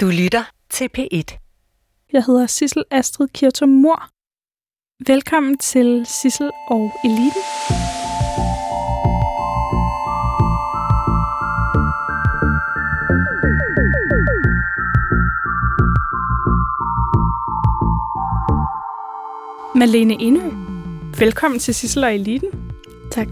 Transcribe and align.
Du 0.00 0.06
lytter 0.06 0.44
til 0.70 0.88
P1. 0.98 1.38
Jeg 2.12 2.24
hedder 2.24 2.46
Sissel 2.46 2.84
Astrid 2.90 3.28
Kirtum 3.28 3.68
Mor. 3.68 4.08
Velkommen 5.12 5.58
til 5.58 6.06
Sissel 6.06 6.50
og 6.70 6.92
Eliten. 7.04 7.42
Malene 19.74 20.14
Indø, 20.14 20.48
velkommen 21.18 21.60
til 21.60 21.74
Sissel 21.74 22.04
og 22.04 22.14
Eliten. 22.14 22.70
Tak. 23.10 23.28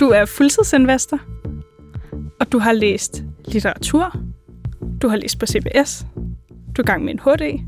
Du 0.00 0.08
er 0.08 0.24
fuldtidsinvestor, 0.24 1.20
og 2.40 2.52
du 2.52 2.58
har 2.58 2.72
læst 2.72 3.22
litteratur, 3.44 4.29
du 5.02 5.08
har 5.08 5.16
læst 5.16 5.38
på 5.38 5.46
CBS, 5.46 6.06
du 6.76 6.82
er 6.82 6.84
i 6.84 6.86
gang 6.86 7.04
med 7.04 7.12
en 7.12 7.18
HD, 7.18 7.60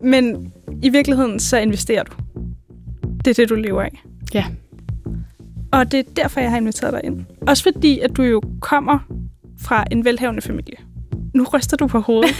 men 0.00 0.52
i 0.82 0.88
virkeligheden 0.88 1.40
så 1.40 1.58
investerer 1.58 2.02
du. 2.02 2.12
Det 3.24 3.30
er 3.30 3.34
det, 3.34 3.48
du 3.48 3.54
lever 3.54 3.82
af. 3.82 4.02
Ja. 4.34 4.44
Og 5.72 5.92
det 5.92 5.98
er 6.00 6.04
derfor, 6.16 6.40
jeg 6.40 6.50
har 6.50 6.56
inviteret 6.56 6.92
dig 6.92 7.00
ind. 7.04 7.24
Også 7.40 7.62
fordi, 7.62 7.98
at 7.98 8.16
du 8.16 8.22
jo 8.22 8.42
kommer 8.60 8.98
fra 9.60 9.84
en 9.90 10.04
velhavende 10.04 10.42
familie. 10.42 10.76
Nu 11.34 11.44
ryster 11.44 11.76
du 11.76 11.86
på 11.86 12.00
hovedet. 12.00 12.30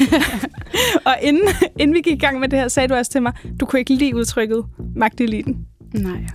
og 1.06 1.16
inden, 1.22 1.48
inden 1.78 1.94
vi 1.94 2.00
gik 2.00 2.12
i 2.12 2.18
gang 2.18 2.40
med 2.40 2.48
det 2.48 2.58
her, 2.58 2.68
sagde 2.68 2.88
du 2.88 2.94
også 2.94 3.10
til 3.10 3.22
mig, 3.22 3.32
du 3.60 3.66
kunne 3.66 3.80
ikke 3.80 3.94
lide 3.94 4.16
udtrykket 4.16 4.64
magteliten. 4.96 5.66
Nej. 5.94 6.26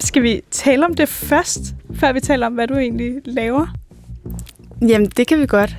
Skal 0.00 0.22
vi 0.22 0.40
tale 0.50 0.86
om 0.86 0.94
det 0.94 1.08
først, 1.08 1.74
før 1.94 2.12
vi 2.12 2.20
taler 2.20 2.46
om, 2.46 2.52
hvad 2.54 2.66
du 2.66 2.74
egentlig 2.74 3.14
laver? 3.24 3.66
Jamen, 4.88 5.06
det 5.16 5.26
kan 5.26 5.40
vi 5.40 5.46
godt. 5.46 5.76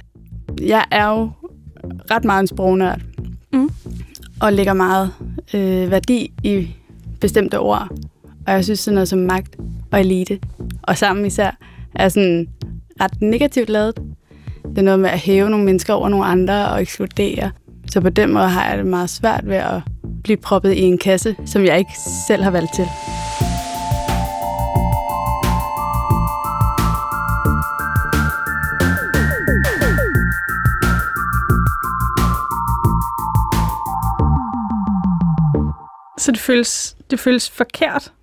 Jeg 0.62 0.86
er 0.92 1.10
jo 1.10 1.30
ret 2.12 2.26
meget 2.26 2.42
en 2.42 2.48
sprognørd. 2.48 3.02
Mm. 3.54 3.70
Og 4.42 4.54
lægger 4.54 4.74
meget 4.74 5.12
øh, 5.54 5.92
værdi 5.92 6.34
i 6.44 6.68
bestemte 7.22 7.60
ord. 7.60 7.88
Og 8.48 8.54
jeg 8.54 8.64
synes, 8.64 8.80
sådan 8.80 8.96
noget 8.96 9.08
som 9.08 9.20
magt 9.20 9.56
og 9.92 10.00
elite, 10.00 10.40
og 10.82 10.98
sammen 10.98 11.26
især, 11.26 11.52
er 11.96 12.10
sådan 12.10 12.48
ret 13.02 13.22
negativt 13.22 13.70
lavet. 13.70 13.96
Det 14.70 14.78
er 14.78 14.82
noget 14.82 15.00
med 15.00 15.10
at 15.10 15.20
hæve 15.20 15.50
nogle 15.50 15.66
mennesker 15.66 15.94
over 15.94 16.10
nogle 16.10 16.26
andre 16.26 16.70
og 16.70 16.82
ekskludere. 16.82 17.52
Så 17.92 18.02
på 18.02 18.10
den 18.10 18.34
måde 18.34 18.48
har 18.48 18.70
jeg 18.70 18.78
det 18.78 18.86
meget 18.86 19.10
svært 19.10 19.48
ved 19.48 19.56
at 19.56 19.82
blive 20.24 20.38
proppet 20.38 20.74
i 20.74 20.82
en 20.82 20.98
kasse, 20.98 21.36
som 21.46 21.66
jeg 21.66 21.78
ikke 21.78 21.92
selv 22.28 22.44
har 22.44 22.52
valgt 22.52 22.76
til. 22.76 22.86
Så 36.24 36.32
det 36.32 36.40
føles, 36.40 36.98
det 37.10 37.20
føles 37.20 37.50
forkert? 37.50 38.14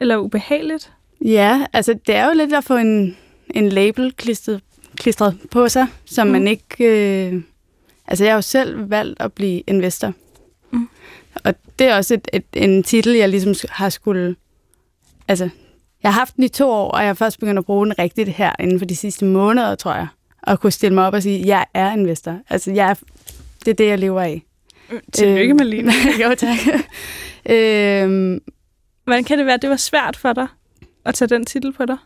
Eller 0.00 0.16
ubehageligt? 0.16 0.92
Ja, 1.24 1.66
altså 1.72 1.94
det 2.06 2.14
er 2.14 2.26
jo 2.26 2.32
lidt 2.34 2.54
at 2.54 2.64
få 2.64 2.76
en, 2.76 3.16
en 3.54 3.68
label 3.68 4.12
klistret, 4.12 4.60
klistret 4.96 5.38
på 5.50 5.68
sig, 5.68 5.86
som 6.04 6.26
mm. 6.26 6.32
man 6.32 6.48
ikke... 6.48 6.84
Øh, 6.84 7.42
altså 8.06 8.24
jeg 8.24 8.32
har 8.32 8.36
jo 8.36 8.42
selv 8.42 8.90
valgt 8.90 9.22
at 9.22 9.32
blive 9.32 9.62
investor. 9.66 10.12
Mm. 10.70 10.88
Og 11.44 11.54
det 11.78 11.86
er 11.86 11.96
også 11.96 12.14
et, 12.14 12.28
et, 12.32 12.44
en 12.52 12.82
titel, 12.82 13.14
jeg 13.14 13.28
ligesom 13.28 13.54
har 13.68 13.88
skulle... 13.88 14.36
Altså, 15.28 15.48
jeg 16.02 16.12
har 16.12 16.20
haft 16.20 16.36
den 16.36 16.44
i 16.44 16.48
to 16.48 16.70
år, 16.70 16.90
og 16.90 17.00
jeg 17.00 17.08
har 17.08 17.14
først 17.14 17.40
begyndt 17.40 17.58
at 17.58 17.64
bruge 17.64 17.86
den 17.86 17.98
rigtigt 17.98 18.28
her 18.28 18.52
inden 18.60 18.78
for 18.78 18.86
de 18.86 18.96
sidste 18.96 19.24
måneder, 19.24 19.74
tror 19.74 19.94
jeg. 19.94 20.06
Og 20.42 20.60
kunne 20.60 20.72
stille 20.72 20.94
mig 20.94 21.06
op 21.06 21.14
og 21.14 21.22
sige, 21.22 21.46
jeg 21.46 21.66
er 21.74 21.92
investor. 21.92 22.38
Altså, 22.48 22.72
jeg 22.72 22.90
er, 22.90 22.94
det 23.64 23.70
er 23.70 23.74
det, 23.74 23.86
jeg 23.86 23.98
lever 23.98 24.20
af. 24.20 24.42
Tillykke, 25.12 25.50
Øh, 25.52 25.56
Malene. 25.56 25.92
jo, 26.22 26.34
tak. 26.34 26.58
øhm, 27.50 28.40
Hvordan 29.04 29.24
kan 29.24 29.38
det 29.38 29.46
være, 29.46 29.54
at 29.54 29.62
det 29.62 29.70
var 29.70 29.76
svært 29.76 30.16
for 30.16 30.32
dig 30.32 30.46
at 31.04 31.14
tage 31.14 31.28
den 31.28 31.44
titel 31.46 31.72
på 31.72 31.86
dig? 31.86 31.96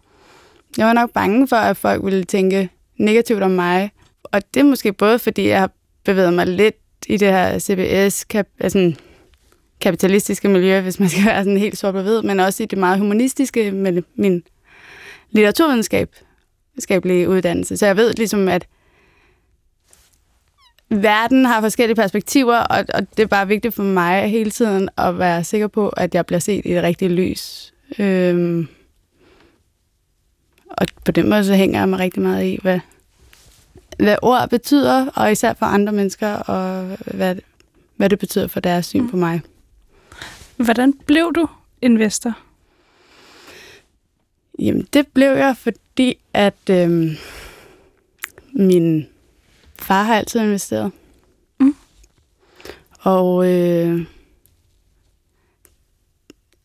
Jeg 0.76 0.87
var 0.87 0.92
nok 0.92 1.10
bange 1.12 1.48
for, 1.48 1.56
at 1.56 1.76
folk 1.76 2.04
ville 2.04 2.25
tænke 2.25 2.69
negativt 2.97 3.42
om 3.42 3.50
mig. 3.50 3.91
Og 4.25 4.42
det 4.54 4.60
er 4.60 4.65
måske 4.65 4.92
både, 4.92 5.19
fordi 5.19 5.48
jeg 5.48 5.60
har 5.60 5.71
bevæget 6.04 6.32
mig 6.34 6.47
lidt 6.47 6.76
i 7.06 7.16
det 7.16 7.28
her 7.28 7.59
CBS, 7.59 8.25
kap, 8.25 8.47
altså, 8.60 8.92
kapitalistiske 9.81 10.48
miljø, 10.48 10.81
hvis 10.81 11.00
man 11.00 11.09
skal 11.09 11.25
være 11.31 11.44
sådan 11.44 11.59
helt 11.59 11.78
sort 11.78 11.94
hvid, 11.94 12.22
men 12.22 12.41
også 12.41 12.62
i 12.62 12.66
det 12.66 12.78
meget 12.78 12.98
humanistiske 12.98 13.71
med 13.71 14.03
min 14.15 14.42
litteraturvidenskabelige 15.31 17.28
uddannelse. 17.28 17.76
Så 17.76 17.87
jeg 17.87 17.97
ved 17.97 18.15
ligesom, 18.15 18.48
at 18.48 18.66
verden 20.92 21.44
har 21.44 21.60
forskellige 21.60 21.97
perspektiver, 21.97 22.56
og, 22.56 22.84
og 22.94 23.06
det 23.16 23.22
er 23.22 23.26
bare 23.26 23.48
vigtigt 23.48 23.75
for 23.75 23.82
mig 23.82 24.30
hele 24.30 24.50
tiden 24.50 24.88
at 24.98 25.19
være 25.19 25.44
sikker 25.44 25.66
på, 25.66 25.88
at 25.88 26.14
jeg 26.14 26.26
bliver 26.26 26.41
set 26.41 26.66
i 26.66 26.70
det 26.70 26.82
rigtige 26.82 27.08
lys. 27.08 27.75
Øhm, 27.98 28.69
og 30.66 30.86
på 31.04 31.12
den 31.12 31.28
måde 31.28 31.44
så 31.44 31.54
hænger 31.54 31.78
jeg 31.78 31.88
mig 31.88 31.98
rigtig 31.98 32.22
meget 32.22 32.44
i, 32.44 32.58
hvad, 32.62 32.80
hvad 33.98 34.16
ord 34.22 34.50
betyder, 34.50 35.06
og 35.14 35.32
især 35.32 35.53
for 35.54 35.66
andre 35.66 35.92
mennesker, 35.92 36.28
og 36.32 36.97
hvad, 37.14 37.36
hvad 37.97 38.10
det 38.10 38.19
betyder 38.19 38.47
for 38.47 38.60
deres 38.60 38.86
syn 38.86 39.03
mm. 39.03 39.10
på 39.10 39.16
mig. 39.16 39.41
Hvordan 40.56 40.92
blev 41.06 41.32
du 41.34 41.48
investor? 41.82 42.38
Jamen, 44.59 44.86
det 44.92 45.06
blev 45.06 45.30
jeg, 45.30 45.56
fordi 45.56 46.19
at 46.34 46.70
øhm, 46.70 47.10
min 48.53 49.06
far 49.82 50.03
har 50.03 50.16
altid 50.16 50.41
investeret. 50.41 50.93
Mm. 51.60 51.76
Og 53.00 53.48
øh, 53.53 54.06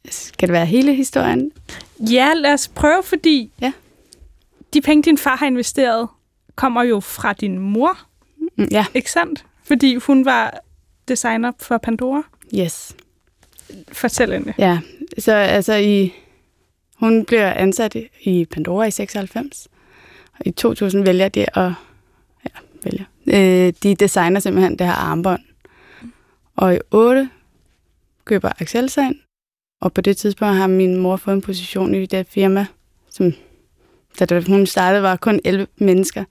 skal 0.09 0.47
det 0.47 0.53
være 0.53 0.65
hele 0.65 0.93
historien? 0.95 1.51
Ja, 1.99 2.33
lad 2.35 2.53
os 2.53 2.67
prøve, 2.67 3.03
fordi 3.03 3.51
Ja. 3.61 3.73
de 4.73 4.81
penge, 4.81 5.03
din 5.03 5.17
far 5.17 5.35
har 5.35 5.45
investeret, 5.47 6.07
kommer 6.55 6.83
jo 6.83 6.99
fra 6.99 7.33
din 7.33 7.57
mor, 7.59 7.97
Mm, 8.59 8.67
Ja, 8.71 8.85
ikke 8.93 9.11
sandt? 9.11 9.45
Fordi 9.63 9.95
hun 9.95 10.25
var 10.25 10.59
designer 11.07 11.51
for 11.59 11.77
Pandora. 11.77 12.23
yes. 12.59 12.95
Fortæl 13.91 14.33
endelig. 14.33 14.55
Ja, 14.57 14.79
så 15.19 15.31
altså 15.33 15.73
i, 15.73 16.13
hun 16.95 17.25
bliver 17.25 17.53
ansat 17.53 17.95
i- 18.23 18.45
Pandora 18.45 18.85
i 18.85 18.91
96, 18.91 19.67
og 20.39 20.47
i 20.47 20.51
2000 20.51 21.05
vælger 21.05 21.29
de 21.29 21.57
at, 21.59 21.71
øh, 23.37 23.73
de 23.83 23.95
designer 23.95 24.39
simpelthen 24.39 24.79
det 24.79 24.87
her 24.87 24.93
armbånd. 24.93 25.41
Og 26.55 26.75
i 26.75 26.79
8 26.91 27.29
køber 28.25 28.51
Axel 28.59 28.89
sig 28.89 29.03
ind, 29.05 29.15
og 29.81 29.93
på 29.93 30.01
det 30.01 30.17
tidspunkt 30.17 30.55
har 30.55 30.67
min 30.67 30.97
mor 30.97 31.15
fået 31.15 31.35
en 31.35 31.41
position 31.41 31.95
i 31.95 32.05
det 32.05 32.27
firma, 32.29 32.65
som 33.09 33.33
da 34.19 34.25
det- 34.25 34.47
hun 34.47 34.65
startede, 34.65 35.03
var 35.03 35.15
kun 35.15 35.39
11 35.45 35.67
mennesker. 35.77 36.23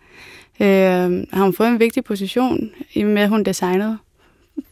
Øh, 0.61 0.67
har 1.33 1.43
hun 1.43 1.55
fået 1.55 1.69
en 1.69 1.81
vigtig 1.81 2.05
position, 2.05 2.71
i 2.95 3.03
og 3.03 3.09
med 3.09 3.23
at 3.23 3.29
hun 3.29 3.43
designede 3.45 3.99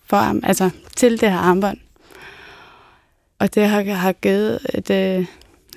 for 0.07 0.17
ham, 0.17 0.41
altså 0.43 0.71
til 0.97 1.21
det 1.21 1.31
her 1.31 1.39
armbånd. 1.39 1.79
Og 3.39 3.55
det 3.55 3.69
har, 3.69 3.83
har 3.83 4.13
givet, 4.13 4.59
at, 4.65 4.91
øh, 4.91 5.27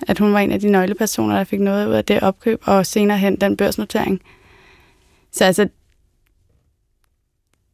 at 0.08 0.20
hun 0.20 0.34
var 0.34 0.40
en 0.40 0.52
af 0.52 0.60
de 0.60 0.70
nøglepersoner, 0.70 1.38
der 1.38 1.44
fik 1.44 1.60
noget 1.60 1.88
ud 1.88 1.94
af 1.94 2.06
det 2.06 2.20
opkøb, 2.20 2.62
og 2.66 2.86
senere 2.86 3.18
hen 3.18 3.36
den 3.42 3.58
børsnotering. 3.58 4.22
Så 5.32 5.44
altså, 5.46 5.70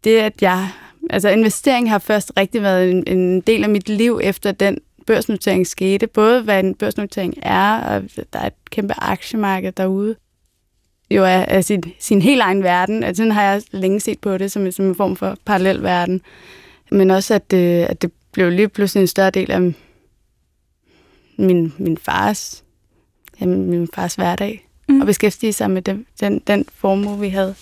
det 0.03 0.17
at 0.17 0.41
jeg, 0.41 0.69
altså 1.09 1.29
investering 1.29 1.89
har 1.89 1.99
først 1.99 2.31
rigtig 2.37 2.61
været 2.61 2.91
en, 2.91 3.03
en 3.07 3.41
del 3.41 3.63
af 3.63 3.69
mit 3.69 3.89
liv, 3.89 4.19
efter 4.23 4.51
den 4.51 4.77
børsnotering 5.05 5.67
skete. 5.67 6.07
Både 6.07 6.41
hvad 6.41 6.59
en 6.59 6.75
børsnotering 6.75 7.33
er, 7.41 7.79
og 7.79 8.03
der 8.33 8.39
er 8.39 8.47
et 8.47 8.53
kæmpe 8.69 8.93
aktiemarked 8.97 9.71
derude. 9.71 10.15
Jo 11.11 11.23
er, 11.23 11.27
er 11.27 11.61
sin, 11.61 11.83
sin 11.99 12.21
helt 12.21 12.41
egen 12.41 12.63
verden. 12.63 13.03
Altså, 13.03 13.21
sådan 13.21 13.31
har 13.31 13.43
jeg 13.43 13.61
længe 13.71 13.99
set 13.99 14.19
på 14.19 14.37
det 14.37 14.51
som, 14.51 14.71
som 14.71 14.85
en 14.85 14.95
form 14.95 15.15
for 15.15 15.37
parallel 15.45 15.83
verden. 15.83 16.21
Men 16.91 17.11
også, 17.11 17.33
at, 17.33 17.53
øh, 17.53 17.85
at 17.89 18.01
det 18.01 18.11
blev 18.31 18.49
lige 18.49 18.69
pludselig 18.69 19.01
en 19.01 19.07
større 19.07 19.29
del 19.29 19.51
af 19.51 19.73
min, 21.37 21.73
min 21.77 21.97
fars, 21.97 22.63
jamen, 23.41 23.69
min 23.69 23.87
fars 23.93 24.15
hverdag. 24.15 24.67
Mm. 24.89 25.01
Og 25.01 25.07
beskæftige 25.07 25.53
sig 25.53 25.71
med 25.71 25.81
den, 25.81 26.05
den, 26.19 26.39
den 26.39 26.65
formue, 26.75 27.19
vi 27.19 27.29
havde. 27.29 27.55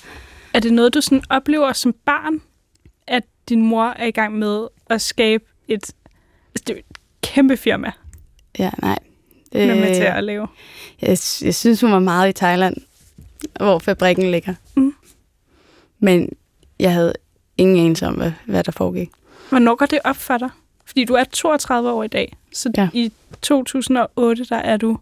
Er 0.53 0.59
det 0.59 0.73
noget, 0.73 0.93
du 0.93 1.01
sådan 1.01 1.23
oplever 1.29 1.73
som 1.73 1.93
barn, 2.05 2.41
at 3.07 3.23
din 3.49 3.61
mor 3.61 3.83
er 3.85 4.05
i 4.05 4.11
gang 4.11 4.37
med 4.39 4.67
at 4.89 5.01
skabe 5.01 5.43
et, 5.67 5.73
altså 5.75 6.63
det 6.67 6.69
er 6.69 6.73
et 6.79 6.85
kæmpe 7.21 7.57
firma, 7.57 7.91
Ja, 8.59 8.71
nej. 8.81 8.99
øh, 9.55 9.67
med, 9.67 9.75
med 9.75 9.95
til 9.95 10.03
Øh, 10.05 10.17
at 10.17 10.23
lave? 10.23 10.47
jeg, 11.01 11.17
jeg 11.41 11.55
synes, 11.55 11.81
hun 11.81 11.91
var 11.91 11.99
meget 11.99 12.29
i 12.29 12.33
Thailand, 12.33 12.75
hvor 13.55 13.79
fabrikken 13.79 14.31
ligger. 14.31 14.53
Mm. 14.75 14.95
Men 15.99 16.29
jeg 16.79 16.93
havde 16.93 17.13
ingen 17.57 17.77
anelse 17.85 18.07
om, 18.07 18.13
hvad, 18.15 18.31
hvad 18.45 18.63
der 18.63 18.71
foregik. 18.71 19.09
Hvornår 19.49 19.75
går 19.75 19.85
det 19.85 19.99
op 20.03 20.15
for 20.15 20.37
dig? 20.37 20.49
Fordi 20.85 21.05
du 21.05 21.13
er 21.13 21.23
32 21.23 21.91
år 21.91 22.03
i 22.03 22.07
dag, 22.07 22.35
så. 22.53 22.71
Ja. 22.77 22.89
i 22.93 23.11
2008, 23.41 24.45
der 24.45 24.55
er 24.55 24.77
du... 24.77 24.97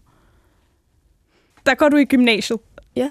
Der 1.66 1.74
går 1.74 1.88
du 1.88 1.96
i 1.96 2.04
gymnasiet. 2.04 2.58
Ja. 2.96 3.10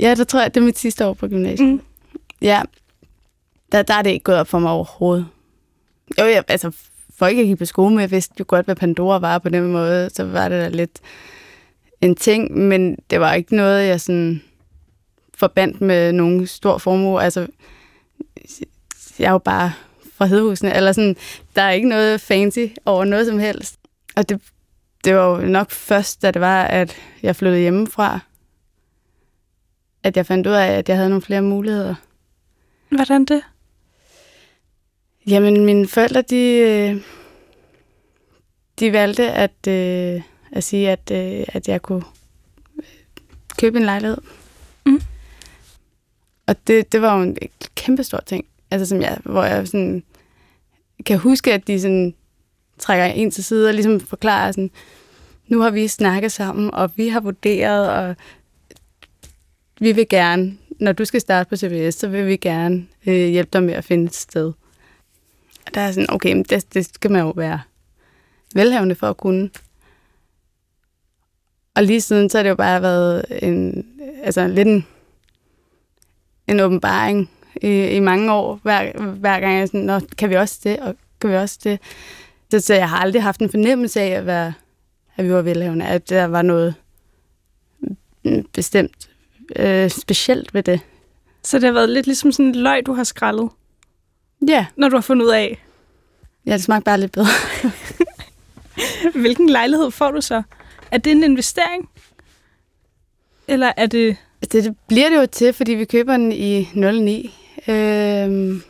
Ja, 0.00 0.14
der 0.14 0.24
tror 0.24 0.40
jeg, 0.40 0.54
det 0.54 0.60
er 0.60 0.64
mit 0.64 0.78
sidste 0.78 1.06
år 1.06 1.14
på 1.14 1.28
gymnasiet. 1.28 1.68
Mm. 1.68 1.80
Ja, 2.40 2.62
der, 3.72 3.82
der 3.82 3.94
er 3.94 4.02
det 4.02 4.10
ikke 4.10 4.24
gået 4.24 4.38
op 4.38 4.48
for 4.48 4.58
mig 4.58 4.70
overhovedet. 4.70 5.26
Jo, 6.18 6.24
jeg, 6.24 6.44
altså, 6.48 6.72
ikke 7.28 7.42
at 7.42 7.46
gik 7.46 7.58
på 7.58 7.64
skole, 7.64 7.94
men 7.94 8.00
jeg 8.00 8.10
vidste 8.10 8.34
jo 8.38 8.44
godt, 8.48 8.66
hvad 8.66 8.76
Pandora 8.76 9.18
var 9.18 9.38
på 9.38 9.48
den 9.48 9.72
måde, 9.72 10.10
så 10.10 10.24
var 10.24 10.48
det 10.48 10.60
da 10.60 10.68
lidt 10.68 11.00
en 12.00 12.14
ting, 12.14 12.58
men 12.58 12.96
det 13.10 13.20
var 13.20 13.34
ikke 13.34 13.56
noget, 13.56 13.88
jeg 13.88 14.00
sådan 14.00 14.42
forbandt 15.34 15.80
med 15.80 16.12
nogen 16.12 16.46
stor 16.46 16.78
formue. 16.78 17.22
Altså, 17.22 17.46
jeg 19.18 19.26
er 19.26 19.32
jo 19.32 19.38
bare 19.38 19.72
fra 20.12 20.26
Hedehusene, 20.26 20.76
eller 20.76 20.92
sådan, 20.92 21.16
der 21.56 21.62
er 21.62 21.70
ikke 21.70 21.88
noget 21.88 22.20
fancy 22.20 22.66
over 22.84 23.04
noget 23.04 23.26
som 23.26 23.38
helst. 23.38 23.76
Og 24.16 24.28
det, 24.28 24.40
det 25.04 25.14
var 25.14 25.40
jo 25.40 25.46
nok 25.46 25.70
først, 25.70 26.22
da 26.22 26.30
det 26.30 26.40
var, 26.40 26.64
at 26.64 26.96
jeg 27.22 27.36
flyttede 27.36 27.60
hjemmefra, 27.60 28.20
at 30.06 30.16
jeg 30.16 30.26
fandt 30.26 30.46
ud 30.46 30.52
af, 30.52 30.66
at 30.66 30.88
jeg 30.88 30.96
havde 30.96 31.08
nogle 31.08 31.22
flere 31.22 31.42
muligheder. 31.42 31.94
Hvordan 32.88 33.24
det? 33.24 33.42
Jamen, 35.26 35.64
mine 35.64 35.88
forældre, 35.88 36.22
de, 36.22 36.36
øh, 36.36 37.02
de 38.80 38.92
valgte 38.92 39.32
at, 39.32 39.66
øh, 39.68 40.22
at 40.52 40.64
sige, 40.64 40.90
at, 40.90 41.10
øh, 41.12 41.44
at 41.48 41.68
jeg 41.68 41.82
kunne 41.82 42.02
købe 43.58 43.78
en 43.78 43.84
lejlighed. 43.84 44.18
Mm. 44.86 45.00
Og 46.46 46.66
det, 46.66 46.92
det 46.92 47.02
var 47.02 47.16
jo 47.16 47.22
en 47.22 47.36
kæmpe 47.74 48.04
stor 48.04 48.20
ting. 48.26 48.44
Altså, 48.70 48.86
som 48.86 49.00
jeg, 49.00 49.18
hvor 49.24 49.44
jeg 49.44 49.68
sådan, 49.68 50.02
kan 51.06 51.18
huske, 51.18 51.52
at 51.52 51.66
de 51.66 51.80
sådan, 51.80 52.14
trækker 52.78 53.04
en 53.04 53.30
til 53.30 53.44
side 53.44 53.68
og 53.68 53.74
ligesom 53.74 54.00
forklarer 54.00 54.52
sådan, 54.52 54.70
nu 55.48 55.60
har 55.60 55.70
vi 55.70 55.88
snakket 55.88 56.32
sammen, 56.32 56.74
og 56.74 56.90
vi 56.96 57.08
har 57.08 57.20
vurderet, 57.20 57.90
og 57.90 58.16
vi 59.80 59.92
vil 59.92 60.08
gerne, 60.08 60.58
når 60.80 60.92
du 60.92 61.04
skal 61.04 61.20
starte 61.20 61.48
på 61.48 61.56
CBS, 61.56 61.94
så 61.94 62.08
vil 62.08 62.26
vi 62.26 62.36
gerne 62.36 62.86
øh, 63.06 63.14
hjælpe 63.14 63.50
dig 63.52 63.62
med 63.62 63.74
at 63.74 63.84
finde 63.84 64.04
et 64.04 64.14
sted. 64.14 64.52
Og 65.66 65.74
der 65.74 65.80
er 65.80 65.92
sådan, 65.92 66.10
okay, 66.10 66.32
men 66.32 66.42
det, 66.42 66.74
det 66.74 66.84
skal 66.84 67.10
man 67.10 67.20
jo 67.20 67.30
være 67.30 67.60
velhavende 68.54 68.94
for 68.94 69.10
at 69.10 69.16
kunne. 69.16 69.50
Og 71.74 71.82
lige 71.82 72.00
siden, 72.00 72.30
så 72.30 72.38
har 72.38 72.42
det 72.42 72.50
jo 72.50 72.54
bare 72.54 72.82
været 72.82 73.24
en, 73.42 73.86
altså 74.22 74.48
lidt 74.48 74.68
en, 74.68 74.86
en 76.46 76.60
åbenbaring 76.60 77.30
i, 77.62 77.84
i 77.84 78.00
mange 78.00 78.32
år, 78.32 78.60
hver, 78.62 79.02
hver 79.02 79.40
gang 79.40 79.58
jeg 79.58 79.68
sådan, 79.68 79.80
Nå, 79.80 80.00
kan 80.18 80.30
vi 80.30 80.34
også 80.34 80.60
det, 80.64 80.80
og 80.80 80.96
kan 81.20 81.30
vi 81.30 81.36
også 81.36 81.58
det. 81.64 81.80
Så, 82.50 82.60
så 82.60 82.74
jeg 82.74 82.90
har 82.90 82.98
aldrig 82.98 83.22
haft 83.22 83.40
en 83.40 83.50
fornemmelse 83.50 84.00
af, 84.00 84.08
at, 84.08 84.26
være, 84.26 84.52
at 85.16 85.24
vi 85.24 85.32
var 85.32 85.42
velhavende, 85.42 85.86
at 85.86 86.10
der 86.10 86.24
var 86.24 86.42
noget 86.42 86.74
bestemt 88.52 89.05
øh, 89.56 89.90
specielt 89.90 90.54
ved 90.54 90.62
det. 90.62 90.80
Så 91.42 91.58
det 91.58 91.64
har 91.64 91.72
været 91.72 91.88
lidt 91.88 92.06
ligesom 92.06 92.32
sådan 92.32 92.46
en 92.46 92.54
løg, 92.54 92.86
du 92.86 92.92
har 92.92 93.04
skrællet, 93.04 93.50
Ja, 94.48 94.66
når 94.76 94.88
du 94.88 94.96
har 94.96 95.00
fundet 95.00 95.26
ud 95.26 95.30
af, 95.30 95.64
ja 96.46 96.52
det 96.52 96.62
smagte 96.62 96.84
bare 96.84 97.00
lidt 97.00 97.12
bedre. 97.12 97.26
hvilken 99.22 99.48
lejlighed 99.48 99.90
får 99.90 100.10
du 100.10 100.20
så? 100.20 100.42
Er 100.90 100.98
det 100.98 101.12
en 101.12 101.22
investering? 101.22 101.88
Eller 103.48 103.72
er 103.76 103.86
det... 103.86 104.16
Det, 104.40 104.52
det 104.52 104.76
bliver 104.88 105.08
det 105.08 105.16
jo 105.16 105.26
til, 105.26 105.52
fordi 105.52 105.72
vi 105.72 105.84
køber 105.84 106.12
den 106.12 106.32
i 106.32 106.68
09. 106.74 107.34
Øhm, 107.68 108.62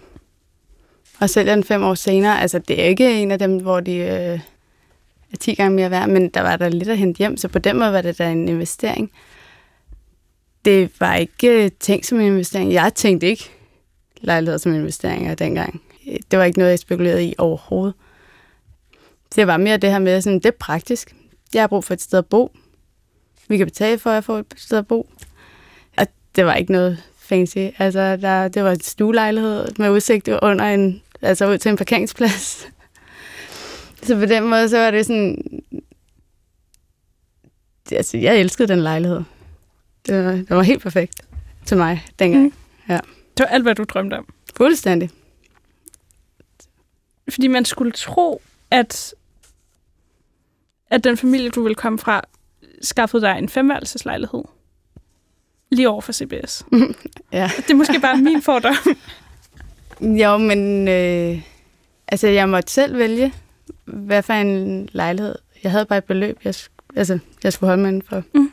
og 1.20 1.30
sælger 1.30 1.54
den 1.54 1.64
fem 1.64 1.82
år 1.82 1.94
senere. 1.94 2.40
Altså, 2.40 2.58
det 2.58 2.80
er 2.80 2.84
ikke 2.84 3.22
en 3.22 3.30
af 3.30 3.38
dem, 3.38 3.58
hvor 3.58 3.80
de 3.80 3.96
øh, 3.96 4.40
er 5.32 5.36
10 5.40 5.54
gange 5.54 5.76
mere 5.76 5.90
værd, 5.90 6.08
men 6.08 6.28
der 6.28 6.40
var 6.40 6.56
der 6.56 6.68
lidt 6.68 6.88
at 6.88 6.98
hente 6.98 7.18
hjem, 7.18 7.36
så 7.36 7.48
på 7.48 7.58
den 7.58 7.78
måde 7.78 7.92
var 7.92 8.00
det 8.00 8.18
da 8.18 8.30
en 8.30 8.48
investering. 8.48 9.10
Det 10.66 11.00
var 11.00 11.14
ikke 11.14 11.64
øh, 11.64 11.70
tænkt 11.80 12.06
som 12.06 12.20
en 12.20 12.26
investering. 12.26 12.72
Jeg 12.72 12.94
tænkte 12.94 13.26
ikke 13.26 13.50
lejligheder 14.20 14.58
som 14.58 14.74
investeringer 14.74 15.34
dengang. 15.34 15.82
Øh, 16.08 16.16
det 16.30 16.38
var 16.38 16.44
ikke 16.44 16.58
noget, 16.58 16.70
jeg 16.70 16.78
spekulerede 16.78 17.24
i 17.24 17.34
overhovedet. 17.38 17.94
Det 19.36 19.46
var 19.46 19.56
mere 19.56 19.76
det 19.76 19.90
her 19.90 19.98
med, 19.98 20.20
sådan, 20.20 20.38
det 20.38 20.46
er 20.46 20.56
praktisk. 20.60 21.14
Jeg 21.54 21.62
har 21.62 21.66
brug 21.66 21.84
for 21.84 21.94
et 21.94 22.02
sted 22.02 22.18
at 22.18 22.26
bo. 22.26 22.56
Vi 23.48 23.56
kan 23.56 23.66
betale 23.66 23.98
for, 23.98 24.10
at 24.10 24.14
jeg 24.14 24.24
får 24.24 24.38
et 24.38 24.54
sted 24.56 24.78
at 24.78 24.86
bo. 24.86 25.10
Og 25.96 26.06
det 26.36 26.46
var 26.46 26.54
ikke 26.54 26.72
noget 26.72 27.02
fancy. 27.18 27.58
Altså, 27.78 28.16
der, 28.16 28.48
det 28.48 28.64
var 28.64 28.70
en 28.70 28.80
stuelejlighed 28.80 29.68
med 29.78 29.90
udsigt 29.90 30.28
under 30.28 30.64
en, 30.64 31.02
altså 31.22 31.50
ud 31.50 31.58
til 31.58 31.68
en 31.68 31.76
parkeringsplads. 31.76 32.68
Så 34.02 34.14
på 34.18 34.26
den 34.26 34.44
måde, 34.44 34.68
så 34.68 34.78
var 34.78 34.90
det 34.90 35.06
sådan... 35.06 35.60
Altså, 37.92 38.18
jeg 38.18 38.40
elskede 38.40 38.68
den 38.68 38.80
lejlighed. 38.80 39.20
Det 40.06 40.24
var, 40.24 40.30
det 40.32 40.50
var 40.50 40.62
helt 40.62 40.82
perfekt 40.82 41.20
til 41.66 41.76
mig 41.76 42.04
dengang. 42.18 42.44
Mm. 42.44 42.52
Mm. 42.88 42.96
Det 43.36 43.44
var 43.44 43.46
alt, 43.46 43.62
hvad 43.62 43.74
du 43.74 43.84
drømte 43.84 44.14
om. 44.18 44.28
Fuldstændig. 44.56 45.10
Fordi 47.28 47.46
man 47.46 47.64
skulle 47.64 47.92
tro, 47.92 48.42
at, 48.70 49.14
at 50.90 51.04
den 51.04 51.16
familie, 51.16 51.50
du 51.50 51.62
ville 51.62 51.74
komme 51.74 51.98
fra, 51.98 52.24
skaffede 52.82 53.22
dig 53.22 53.38
en 53.38 53.48
femværelseslejlighed. 53.48 54.42
Lige 55.70 55.88
over 55.88 56.00
for 56.00 56.12
CBS. 56.12 56.64
Ja. 57.32 57.50
Det 57.56 57.70
er 57.70 57.74
måske 57.74 58.00
bare 58.00 58.16
min 58.16 58.42
fordom. 58.42 58.74
Jo, 60.00 60.38
men 60.38 60.88
øh, 60.88 61.42
altså, 62.08 62.26
jeg 62.28 62.48
måtte 62.48 62.72
selv 62.72 62.98
vælge, 62.98 63.34
hvad 63.84 64.22
for 64.22 64.32
en 64.32 64.88
lejlighed. 64.92 65.34
Jeg 65.62 65.70
havde 65.72 65.86
bare 65.86 65.98
et 65.98 66.04
beløb, 66.04 66.38
jeg, 66.44 66.54
altså, 66.96 67.18
jeg 67.44 67.52
skulle 67.52 67.68
holde 67.68 67.82
mig 67.82 68.02
for. 68.08 68.22
Mm. 68.34 68.52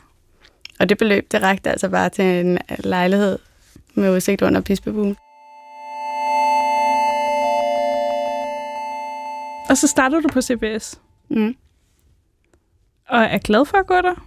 Og 0.80 0.88
det 0.88 0.98
beløb, 0.98 1.32
det 1.32 1.42
rækte 1.42 1.70
altså 1.70 1.88
bare 1.88 2.08
til 2.08 2.24
en 2.24 2.58
lejlighed 2.78 3.38
med 3.94 4.10
udsigt 4.10 4.42
under 4.42 4.60
Bispebuen. 4.60 5.16
Og 9.68 9.76
så 9.76 9.86
startede 9.86 10.22
du 10.22 10.28
på 10.28 10.42
CBS. 10.42 11.00
Mm. 11.28 11.56
Og 13.08 13.22
er 13.22 13.38
glad 13.38 13.66
for 13.66 13.78
at 13.78 13.86
gå 13.86 13.94
der? 13.94 14.26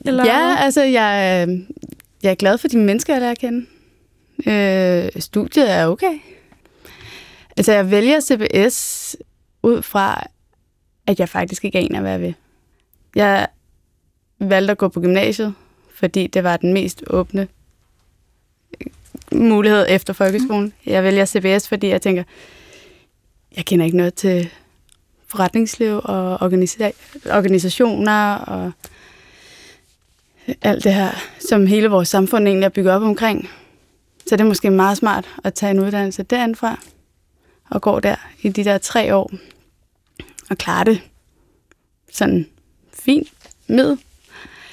Eller? 0.00 0.24
Ja, 0.24 0.56
altså, 0.58 0.82
jeg, 0.82 1.46
øh, 1.48 1.58
jeg 2.22 2.30
er 2.30 2.34
glad 2.34 2.58
for 2.58 2.68
de 2.68 2.78
mennesker, 2.78 3.14
jeg 3.14 3.20
lærer 3.20 3.30
at 3.30 3.38
kende. 3.38 3.66
Øh, 4.46 5.22
studiet 5.22 5.70
er 5.70 5.86
okay. 5.86 6.18
Altså, 7.56 7.72
jeg 7.72 7.90
vælger 7.90 8.20
CBS 8.20 9.16
ud 9.62 9.82
fra, 9.82 10.26
at 11.06 11.20
jeg 11.20 11.28
faktisk 11.28 11.64
ikke 11.64 11.78
aner, 11.78 12.00
hvad 12.00 12.10
jeg 12.10 12.20
vil. 12.20 12.34
Jeg 13.14 13.46
valgte 14.40 14.70
at 14.70 14.78
gå 14.78 14.88
på 14.88 15.00
gymnasiet, 15.00 15.54
fordi 15.94 16.26
det 16.26 16.44
var 16.44 16.56
den 16.56 16.72
mest 16.72 17.02
åbne 17.06 17.48
mulighed 19.32 19.86
efter 19.88 20.12
folkeskolen. 20.12 20.72
Jeg 20.86 21.04
vælger 21.04 21.26
CBS, 21.26 21.68
fordi 21.68 21.88
jeg 21.88 22.02
tænker, 22.02 22.22
jeg 23.56 23.64
kender 23.64 23.84
ikke 23.84 23.96
noget 23.96 24.14
til 24.14 24.50
forretningsliv 25.26 26.00
og 26.04 26.42
organisa- 26.42 26.92
organisationer 27.36 28.34
og 28.34 28.72
alt 30.62 30.84
det 30.84 30.94
her, 30.94 31.10
som 31.48 31.66
hele 31.66 31.88
vores 31.88 32.08
samfund 32.08 32.48
egentlig 32.48 32.64
er 32.64 32.70
bygget 32.70 32.94
op 32.94 33.02
omkring. 33.02 33.48
Så 34.26 34.36
det 34.36 34.40
er 34.40 34.48
måske 34.48 34.70
meget 34.70 34.96
smart 34.96 35.28
at 35.44 35.54
tage 35.54 35.70
en 35.70 35.80
uddannelse 35.80 36.22
derindfra 36.22 36.78
og 37.70 37.82
gå 37.82 38.00
der 38.00 38.16
i 38.42 38.48
de 38.48 38.64
der 38.64 38.78
tre 38.78 39.14
år 39.16 39.30
og 40.50 40.58
klare 40.58 40.84
det 40.84 41.02
sådan 42.12 42.46
fint 42.92 43.28
med. 43.66 43.96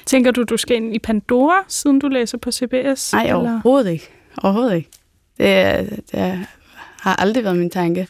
Tænker 0.08 0.30
du, 0.30 0.42
du 0.42 0.56
skal 0.56 0.76
ind 0.76 0.94
i 0.94 0.98
Pandora, 0.98 1.64
siden 1.68 1.98
du 1.98 2.08
læser 2.08 2.38
på 2.38 2.52
CBS? 2.52 3.12
Nej, 3.12 3.32
overhovedet 3.32 3.90
ikke. 3.90 4.08
Overhovedet 4.42 4.76
ikke. 4.76 4.90
Det, 5.38 5.46
er- 5.54 5.82
det 6.12 6.46
har 7.00 7.16
aldrig 7.16 7.44
været 7.44 7.56
min 7.56 7.70
tanke. 7.70 8.08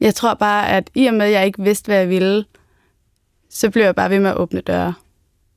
Jeg 0.00 0.14
tror 0.14 0.34
bare, 0.34 0.68
at 0.68 0.90
i 0.94 1.06
og 1.06 1.14
med, 1.14 1.26
at 1.26 1.32
jeg 1.32 1.46
ikke 1.46 1.62
vidste, 1.62 1.86
hvad 1.88 1.96
jeg 1.98 2.08
ville, 2.08 2.44
så 3.50 3.70
blev 3.70 3.84
jeg 3.84 3.94
bare 3.94 4.10
ved 4.10 4.20
med 4.20 4.30
at 4.30 4.36
åbne 4.36 4.60
døre. 4.60 4.94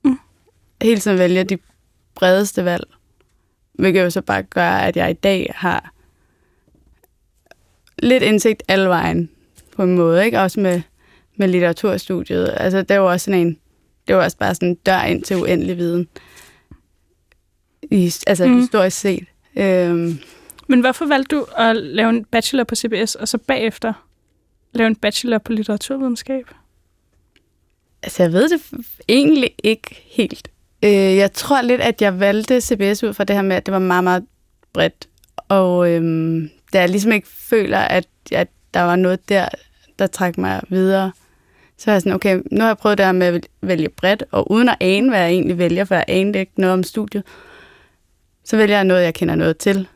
Mm. 0.03 0.19
Hele 0.81 0.99
tiden 0.99 1.17
vælge 1.19 1.43
de 1.43 1.57
bredeste 2.15 2.65
valg. 2.65 2.83
Hvilket 3.73 4.01
jo 4.03 4.09
så 4.09 4.21
bare 4.21 4.43
gør, 4.43 4.69
at 4.69 4.97
jeg 4.97 5.09
i 5.09 5.13
dag 5.13 5.51
har 5.55 5.91
lidt 7.99 8.23
indsigt 8.23 8.63
alle 8.67 8.89
vejen 8.89 9.29
på 9.75 9.83
en 9.83 9.95
måde. 9.95 10.25
Ikke? 10.25 10.39
Også 10.39 10.59
med, 10.59 10.81
med 11.35 11.47
litteraturstudiet. 11.47 12.53
Altså, 12.57 12.81
det 12.81 12.99
var 12.99 13.05
også 13.11 13.23
sådan 13.25 13.39
en, 13.47 13.57
det 14.07 14.15
var 14.15 14.23
også 14.23 14.37
bare 14.37 14.55
sådan 14.55 14.67
en 14.69 14.75
dør 14.75 15.01
ind 15.01 15.23
til 15.23 15.35
uendelig 15.37 15.77
viden. 15.77 16.07
I, 17.91 18.13
altså 18.27 18.47
Mm. 18.47 18.59
historisk 18.59 18.99
set. 18.99 19.25
Øhm, 19.55 20.19
Men 20.67 20.79
hvorfor 20.79 21.05
valgte 21.05 21.35
du 21.35 21.45
at 21.57 21.75
lave 21.75 22.09
en 22.09 22.25
bachelor 22.25 22.63
på 22.63 22.75
CBS, 22.75 23.15
og 23.15 23.27
så 23.27 23.37
bagefter 23.37 23.93
lave 24.73 24.87
en 24.87 24.95
bachelor 24.95 25.37
på 25.37 25.51
litteraturvidenskab? 25.51 26.43
altså, 28.03 28.23
jeg 28.23 28.33
ved 28.33 28.49
det 28.49 28.61
egentlig 29.09 29.51
ikke 29.63 30.03
helt. 30.05 30.47
Øh, 30.83 30.91
jeg 30.91 31.33
tror 31.33 31.61
lidt, 31.61 31.81
at 31.81 32.01
jeg 32.01 32.19
valgte 32.19 32.61
CBS 32.61 33.03
ud 33.03 33.13
fra 33.13 33.23
det 33.23 33.35
her 33.35 33.43
med, 33.43 33.55
at 33.55 33.65
det 33.65 33.71
var 33.71 33.79
meget, 33.79 34.03
meget 34.03 34.25
bredt. 34.73 35.07
Og 35.37 35.89
øhm, 35.91 36.49
da 36.73 36.79
jeg 36.79 36.89
ligesom 36.89 37.11
ikke 37.11 37.27
føler, 37.27 37.79
at, 37.79 38.07
at 38.31 38.47
der 38.73 38.81
var 38.81 38.95
noget 38.95 39.29
der, 39.29 39.49
der 39.99 40.07
trak 40.07 40.37
mig 40.37 40.61
videre, 40.69 41.11
så 41.77 41.91
er 41.91 41.93
jeg 41.93 42.01
sådan, 42.01 42.13
okay, 42.13 42.41
nu 42.51 42.59
har 42.59 42.67
jeg 42.67 42.77
prøvet 42.77 42.97
det 42.97 43.05
her 43.05 43.13
med 43.13 43.27
at 43.27 43.47
vælge 43.61 43.89
bredt, 43.89 44.23
og 44.31 44.51
uden 44.51 44.69
at 44.69 44.77
ane, 44.79 45.09
hvad 45.09 45.19
jeg 45.19 45.29
egentlig 45.29 45.57
vælger, 45.57 45.85
for 45.85 45.95
jeg 45.95 46.05
aner 46.07 46.39
ikke 46.39 46.51
noget 46.55 46.73
om 46.73 46.83
studiet, 46.83 47.23
så 48.43 48.57
vælger 48.57 48.75
jeg 48.75 48.83
noget, 48.83 49.03
jeg 49.03 49.13
kender 49.13 49.35
noget 49.35 49.57
til, 49.57 49.87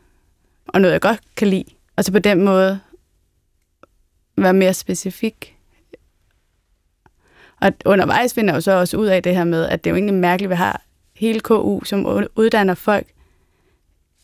og 0.67 0.81
noget, 0.81 0.93
jeg 0.93 1.01
godt 1.01 1.19
kan 1.35 1.47
lide. 1.47 1.65
Og 1.95 2.03
så 2.03 2.11
på 2.11 2.19
den 2.19 2.43
måde 2.43 2.79
være 4.37 4.53
mere 4.53 4.73
specifik. 4.73 5.57
Og 7.61 7.71
undervejs 7.85 8.33
finder 8.33 8.53
jeg 8.53 8.55
jo 8.55 8.61
så 8.61 8.71
også 8.71 8.97
ud 8.97 9.07
af 9.07 9.23
det 9.23 9.35
her 9.35 9.43
med, 9.43 9.65
at 9.65 9.83
det 9.83 9.89
er 9.89 9.91
jo 9.91 9.95
egentlig 9.95 10.15
mærkeligt, 10.15 10.47
at 10.47 10.49
vi 10.49 10.55
har 10.55 10.81
hele 11.15 11.39
KU, 11.39 11.83
som 11.83 12.05
uddanner 12.35 12.73
folk 12.73 13.07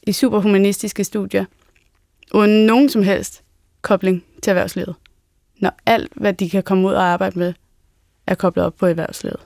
i 0.03 0.11
superhumanistiske 0.11 1.03
studier, 1.03 1.45
uden 2.33 2.65
nogen 2.65 2.89
som 2.89 3.03
helst 3.03 3.43
kobling 3.81 4.25
til 4.43 4.51
erhvervslivet. 4.51 4.95
Når 5.59 5.71
alt, 5.85 6.11
hvad 6.15 6.33
de 6.33 6.49
kan 6.49 6.63
komme 6.63 6.87
ud 6.87 6.93
og 6.93 7.03
arbejde 7.03 7.39
med, 7.39 7.53
er 8.27 8.35
koblet 8.35 8.65
op 8.65 8.75
på 8.75 8.85
erhvervslivet. 8.85 9.39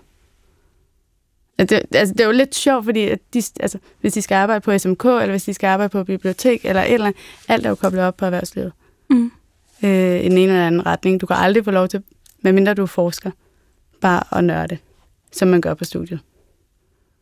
Det, 1.59 1.81
altså, 1.93 2.13
det 2.13 2.21
er 2.21 2.25
jo 2.25 2.31
lidt 2.31 2.55
sjovt, 2.55 2.85
fordi 2.85 3.07
at 3.07 3.19
de, 3.33 3.43
altså, 3.59 3.77
hvis 4.01 4.13
de 4.13 4.21
skal 4.21 4.35
arbejde 4.35 4.61
på 4.61 4.77
SMK, 4.77 5.05
eller 5.05 5.29
hvis 5.29 5.43
de 5.43 5.53
skal 5.53 5.67
arbejde 5.67 5.91
på 5.91 6.03
bibliotek, 6.03 6.65
eller 6.65 6.81
et 6.81 6.93
eller 6.93 7.07
andet, 7.07 7.21
alt 7.47 7.65
er 7.65 7.69
jo 7.69 7.75
koblet 7.75 8.03
op 8.03 8.17
på 8.17 8.25
erhvervslivet. 8.25 8.73
Mm. 9.09 9.31
Øh, 9.83 10.19
I 10.19 10.23
den 10.23 10.37
ene 10.37 10.41
eller 10.41 10.67
anden 10.67 10.85
retning. 10.85 11.21
Du 11.21 11.25
kan 11.25 11.35
aldrig 11.35 11.65
få 11.65 11.71
lov 11.71 11.87
til, 11.87 12.03
medmindre 12.41 12.73
du 12.73 12.85
forsker, 12.85 13.31
bare 14.01 14.37
at 14.37 14.43
nørde, 14.43 14.77
som 15.31 15.47
man 15.47 15.61
gør 15.61 15.73
på 15.73 15.83
studiet. 15.83 16.19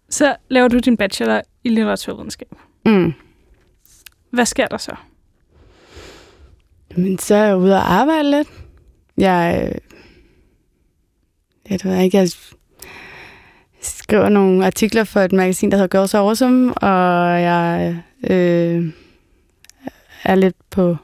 Så 0.10 0.36
laver 0.50 0.68
du 0.68 0.80
din 0.80 0.98
bachelor 0.98 1.42
i 1.64 1.70
litteraturvidenskab. 1.70 2.56
Mm. 2.86 3.14
Hvad 4.30 4.46
sker 4.46 4.68
der 4.68 4.78
så? 4.78 4.96
Men 6.96 7.20
så 7.20 7.36
er 7.36 7.46
jeg 7.46 7.58
ude 7.58 7.76
og 7.76 7.92
arbejde 7.92 8.32
lidt. 8.32 8.48
Jeg, 9.20 9.72
jeg 11.70 11.80
ved 11.84 11.98
ikke, 11.98 12.18
jeg 12.18 12.30
skriver 13.82 14.30
nogle 14.30 14.66
artikler 14.66 15.04
for 15.04 15.20
et 15.20 15.32
magasin, 15.32 15.72
der 15.72 15.78
hedder 15.78 15.98
Girls 15.98 16.14
Awesome, 16.14 16.74
og 16.74 17.42
jeg 17.42 17.98
øh, 18.30 18.94
er 20.24 20.36
lidt 20.36 20.56
på 20.70 20.98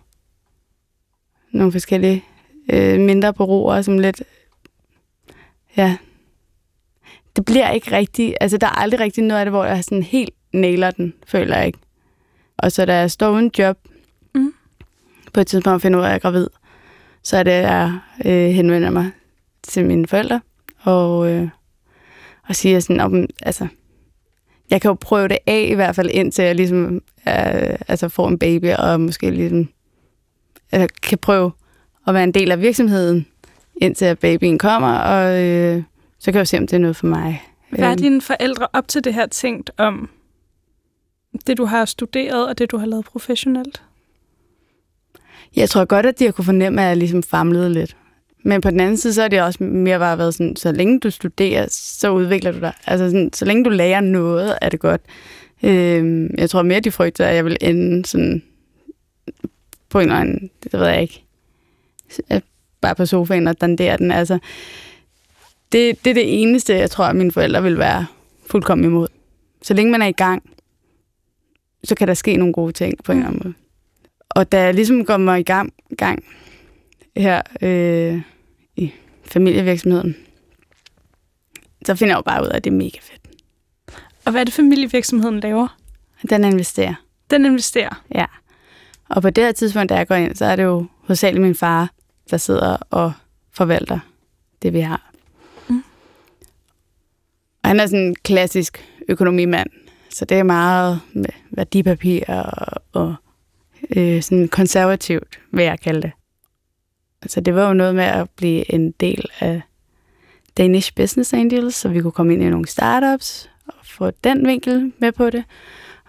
nogle 1.52 1.72
forskellige 1.72 2.24
øh, 2.70 3.00
mindre 3.00 3.34
bureauer, 3.34 3.82
som 3.82 4.00
lidt, 4.00 4.24
ja, 5.78 5.98
det 7.36 7.46
bliver 7.46 7.72
ikke 7.72 7.92
rigtigt, 7.92 8.36
altså 8.42 8.58
der 8.58 8.68
er 8.68 8.80
aldrig 8.82 9.00
rigtig 9.00 9.24
noget 9.24 9.40
af 9.40 9.46
det, 9.46 9.52
hvor 9.52 9.66
jeg 9.66 9.84
sådan 9.84 10.04
helt 10.04 10.34
nailer 10.54 10.92
den, 10.92 11.14
føler 11.28 11.58
jeg 11.58 11.68
ikke. 11.68 11.80
Og 12.58 12.72
så 12.72 12.86
da 12.86 12.98
jeg 13.00 13.12
står 13.12 13.30
uden 13.30 13.52
job, 13.60 13.78
mm. 14.36 14.54
på 15.34 15.40
et 15.40 15.48
tidspunkt 15.48 15.82
finder 15.82 16.00
ud 16.00 16.04
af, 16.04 16.08
at 16.08 16.12
jeg 16.12 16.16
er 16.16 16.20
gravid, 16.20 16.48
så 17.26 17.38
er 17.38 17.44
det, 17.44 17.52
at 17.52 17.64
jeg 17.64 18.00
øh, 18.26 18.50
henvender 18.50 18.90
mig 18.90 19.12
til 19.64 19.86
mine 19.86 20.08
forældre, 20.08 20.42
og, 20.82 21.32
øh, 21.32 21.48
og 22.48 22.56
siger 22.56 22.80
sådan, 22.80 23.00
om, 23.00 23.26
altså, 23.42 23.68
jeg 24.70 24.82
kan 24.82 24.90
jo 24.90 24.98
prøve 25.02 25.28
det 25.28 25.38
af 25.48 25.68
i 25.72 25.74
hvert 25.74 25.96
fald, 25.96 26.10
indtil 26.14 26.46
jeg 26.46 26.56
ligesom 26.56 26.96
øh, 27.28 27.76
altså 27.88 28.10
får 28.10 28.28
en 28.28 28.40
baby, 28.40 28.74
og 28.74 29.02
måske 29.02 29.32
ligesom 29.32 29.70
øh, 30.76 30.88
kan 31.04 31.18
prøve 31.18 31.52
at 32.08 32.14
være 32.14 32.24
en 32.24 32.32
del 32.32 32.52
af 32.52 32.62
virksomheden, 32.62 33.28
indtil 33.82 34.16
babyen 34.16 34.58
kommer, 34.58 34.98
og 34.98 35.44
øh, 35.44 35.84
så 36.20 36.26
kan 36.26 36.34
jeg 36.34 36.40
jo 36.40 36.46
se, 36.46 36.58
om 36.58 36.68
det 36.68 36.74
er 36.74 36.80
noget 36.80 36.96
for 36.96 37.08
mig. 37.08 37.44
Hvad 37.70 37.80
er 37.80 37.92
øhm. 37.92 37.98
dine 37.98 38.22
forældre 38.22 38.68
op 38.74 38.88
til 38.88 39.04
det 39.04 39.14
her 39.14 39.26
tænkt 39.26 39.72
om 39.78 40.10
det, 41.48 41.58
du 41.58 41.66
har 41.66 41.86
studeret, 41.86 42.48
og 42.48 42.58
det, 42.58 42.72
du 42.72 42.78
har 42.78 42.86
lavet 42.86 43.06
professionelt? 43.06 43.84
Jeg 45.56 45.70
tror 45.70 45.86
godt, 45.86 46.06
at 46.06 46.20
de 46.20 46.26
har 46.26 46.32
kunne 46.32 46.46
fornemme, 46.46 46.82
at 46.82 46.88
jeg 46.88 46.98
ligesom 46.98 47.24
famlede 47.24 47.74
lidt. 47.74 47.98
Men 48.44 48.62
på 48.62 48.70
den 48.70 48.80
anden 48.80 48.98
side, 48.98 49.14
så 49.14 49.24
er 49.24 49.28
det 49.28 49.42
også 49.42 49.64
mere 49.64 50.00
bare 50.00 50.18
været 50.18 50.34
sådan, 50.34 50.56
så 50.56 50.72
længe 50.72 51.00
du 51.00 51.10
studerer, 51.10 51.68
så 51.70 52.10
udvikler 52.10 52.52
du 52.52 52.60
dig. 52.60 52.74
Altså 52.86 53.06
sådan, 53.06 53.34
så 53.34 53.46
længe 53.46 53.64
du 53.64 53.70
lærer 53.70 54.02
noget, 54.02 54.58
er 54.62 54.70
det 54.70 54.80
godt. 54.80 55.02
Øh, 55.64 56.30
jeg 56.38 56.50
tror 56.50 56.62
mere, 56.62 56.80
de 56.80 56.92
frygter, 56.92 57.26
at 57.26 57.36
jeg 57.36 57.46
vil 57.46 57.58
ende 57.62 58.06
sådan 58.06 58.44
på 59.90 60.00
en 60.00 60.06
eller 60.06 60.16
anden, 60.16 60.50
det 60.64 60.74
ved 60.74 60.88
jeg 60.88 61.02
ikke, 61.02 61.24
bare 62.82 62.96
på 62.96 63.06
sofaen 63.06 63.48
og 63.48 63.62
dandere 63.62 63.98
den. 63.98 64.12
Altså, 64.12 64.40
det, 65.72 66.06
det 66.06 66.10
er 66.10 66.14
det 66.14 66.42
eneste, 66.42 66.76
jeg 66.76 66.92
tror, 66.92 67.06
at 67.06 67.16
mine 67.16 67.32
forældre 67.32 67.64
vil 67.64 67.78
være 67.78 68.06
fuldkommen 68.46 68.86
imod. 68.86 69.08
Så 69.62 69.74
længe 69.74 69.92
man 69.92 70.02
er 70.02 70.08
i 70.08 70.12
gang, 70.12 70.44
så 71.84 71.96
kan 71.96 72.08
der 72.08 72.14
ske 72.14 72.38
nogle 72.38 72.54
gode 72.54 72.72
ting 72.72 73.04
på 73.04 73.12
en 73.12 73.18
eller 73.18 73.28
anden 73.28 73.42
måde. 73.44 73.65
Og 74.36 74.52
da 74.52 74.64
jeg 74.64 74.74
ligesom 74.74 75.06
kommer 75.06 75.36
i 75.36 75.44
gang, 75.44 75.74
gang 75.98 76.24
her 77.18 77.42
øh, 77.62 78.22
i 78.76 78.92
familievirksomheden, 79.26 80.16
så 81.86 81.96
finder 81.96 82.14
jeg 82.14 82.18
jo 82.18 82.22
bare 82.22 82.44
ud 82.44 82.48
af, 82.48 82.56
at 82.56 82.64
det 82.64 82.70
er 82.70 82.76
mega 82.76 82.98
fedt. 83.02 83.22
Og 84.26 84.32
hvad 84.32 84.42
er 84.42 84.46
det, 84.46 84.54
familievirksomheden 84.54 85.40
laver? 85.40 85.78
Den 86.30 86.44
investerer. 86.44 86.94
Den 87.30 87.46
investerer? 87.46 88.04
Ja. 88.16 88.26
Og 89.10 89.22
på 89.22 89.30
det 89.30 89.44
her 89.44 89.52
tidspunkt, 89.52 89.90
da 89.90 89.96
jeg 89.96 90.08
går 90.08 90.16
ind, 90.16 90.36
så 90.36 90.46
er 90.46 90.56
det 90.56 90.64
jo 90.64 90.86
hovedsageligt 91.00 91.42
min 91.42 91.56
far, 91.56 91.90
der 92.32 92.38
sidder 92.38 92.78
og 92.90 93.14
forvalter 93.52 94.00
det, 94.62 94.74
vi 94.74 94.80
har. 94.80 95.12
Mm. 95.68 95.84
Og 97.64 97.70
han 97.70 97.80
er 97.80 97.86
sådan 97.86 98.06
en 98.06 98.16
klassisk 98.16 98.86
økonomimand, 99.08 99.70
så 100.10 100.26
det 100.26 100.40
er 100.40 100.44
meget 100.44 101.02
med 101.14 101.30
værdipapir 101.52 102.24
og, 102.28 102.82
og 102.94 103.16
øh, 103.96 104.22
sådan 104.22 104.48
konservativt, 104.48 105.40
vil 105.52 105.66
jeg 105.66 105.80
kalde 105.80 106.02
det. 106.02 106.12
Altså 107.22 107.42
det 107.42 107.56
var 107.56 107.68
jo 107.68 107.74
noget 107.74 107.96
med 107.96 108.04
at 108.04 108.30
blive 108.30 108.74
en 108.74 108.92
del 108.92 109.26
af 109.40 109.62
Danish 110.58 110.94
Business 110.96 111.34
Angels, 111.34 111.76
så 111.76 111.90
vi 111.90 112.02
kunne 112.02 112.12
komme 112.12 112.34
ind 112.34 112.44
i 112.44 112.50
nogle 112.50 112.68
startups 112.68 113.50
og 113.68 113.74
få 113.84 114.12
den 114.12 114.48
vinkel 114.48 114.94
med 115.00 115.12
på 115.12 115.30
det. 115.30 115.44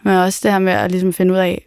Men 0.02 0.14
også 0.14 0.40
det 0.42 0.52
her 0.52 0.59
med 0.59 0.73
at 0.73 0.90
ligesom 0.90 1.12
finde 1.12 1.33
ud 1.33 1.38
af, 1.38 1.66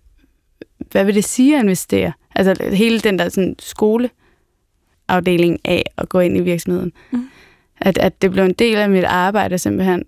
hvad 0.91 1.05
vil 1.05 1.15
det 1.15 1.23
sige 1.23 1.57
at 1.57 1.63
investere? 1.63 2.13
Altså 2.35 2.69
hele 2.73 2.99
den 2.99 3.19
der 3.19 3.29
sådan 3.29 3.55
skoleafdeling 3.59 5.59
af 5.65 5.83
at 5.97 6.09
gå 6.09 6.19
ind 6.19 6.37
i 6.37 6.41
virksomheden. 6.41 6.91
Mm. 7.11 7.29
At, 7.77 7.97
at 7.97 8.21
det 8.21 8.31
blev 8.31 8.43
en 8.43 8.53
del 8.53 8.75
af 8.75 8.89
mit 8.89 9.03
arbejde 9.03 9.57
simpelthen 9.57 10.03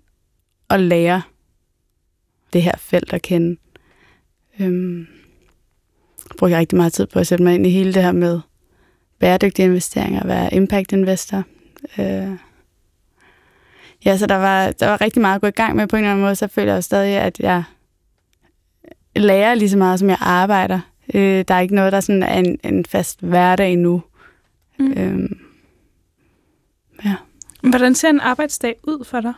at 0.70 0.80
lære 0.80 1.22
det 2.52 2.62
her 2.62 2.74
felt 2.78 3.12
at 3.12 3.22
kende. 3.22 3.56
Øhm, 4.60 5.06
bruger 6.38 6.50
jeg 6.50 6.58
rigtig 6.58 6.76
meget 6.76 6.92
tid 6.92 7.06
på 7.06 7.18
at 7.18 7.26
sætte 7.26 7.44
mig 7.44 7.54
ind 7.54 7.66
i 7.66 7.70
hele 7.70 7.94
det 7.94 8.02
her 8.02 8.12
med 8.12 8.40
bæredygtige 9.18 9.66
investeringer, 9.66 10.26
være 10.26 10.54
impact 10.54 10.92
investor. 10.92 11.42
Øh, 11.98 12.36
ja, 14.04 14.16
så 14.16 14.26
der 14.26 14.36
var, 14.36 14.70
der 14.70 14.88
var 14.88 15.00
rigtig 15.00 15.22
meget 15.22 15.34
at 15.34 15.40
gå 15.40 15.46
i 15.46 15.50
gang 15.50 15.76
med 15.76 15.86
på 15.86 15.96
en 15.96 16.02
eller 16.02 16.12
anden 16.12 16.24
måde, 16.24 16.36
så 16.36 16.46
føler 16.46 16.72
jeg 16.72 16.84
stadig, 16.84 17.16
at 17.16 17.40
jeg 17.40 17.64
lærer 19.16 19.54
lige 19.54 19.70
så 19.70 19.78
meget, 19.78 19.98
som 19.98 20.08
jeg 20.08 20.18
arbejder. 20.20 20.80
Øh, 21.14 21.44
der 21.48 21.54
er 21.54 21.60
ikke 21.60 21.74
noget, 21.74 21.92
der 21.92 22.00
sådan 22.00 22.22
er 22.22 22.38
en, 22.38 22.58
en 22.64 22.84
fast 22.84 23.20
hverdag 23.20 23.72
endnu. 23.72 24.02
Mm. 24.78 24.92
Øhm, 24.92 25.38
ja. 27.04 27.14
Hvordan 27.62 27.94
ser 27.94 28.10
en 28.10 28.20
arbejdsdag 28.20 28.76
ud 28.82 29.04
for 29.04 29.20
dig? 29.20 29.32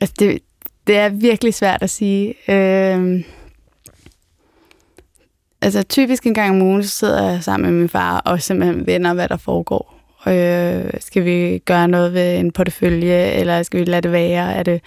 Altså, 0.00 0.14
det, 0.18 0.42
det 0.86 0.96
er 0.96 1.08
virkelig 1.08 1.54
svært 1.54 1.82
at 1.82 1.90
sige. 1.90 2.34
Øh, 2.52 3.24
altså, 5.76 5.82
typisk 5.82 6.26
en 6.26 6.34
gang 6.34 6.50
om 6.50 6.62
ugen, 6.62 6.82
så 6.82 6.88
sidder 6.88 7.30
jeg 7.30 7.42
sammen 7.42 7.70
med 7.70 7.80
min 7.80 7.88
far 7.88 8.18
og 8.18 8.42
simpelthen 8.42 8.86
vender, 8.86 9.14
hvad 9.14 9.28
der 9.28 9.36
foregår. 9.36 9.94
Øh, 10.28 10.90
skal 11.00 11.24
vi 11.24 11.58
gøre 11.58 11.88
noget 11.88 12.14
ved 12.14 12.38
en 12.38 12.52
portefølje, 12.52 13.30
eller 13.30 13.62
skal 13.62 13.80
vi 13.80 13.84
lade 13.84 14.00
det 14.00 14.12
være? 14.12 14.54
Er 14.54 14.62
det, 14.62 14.80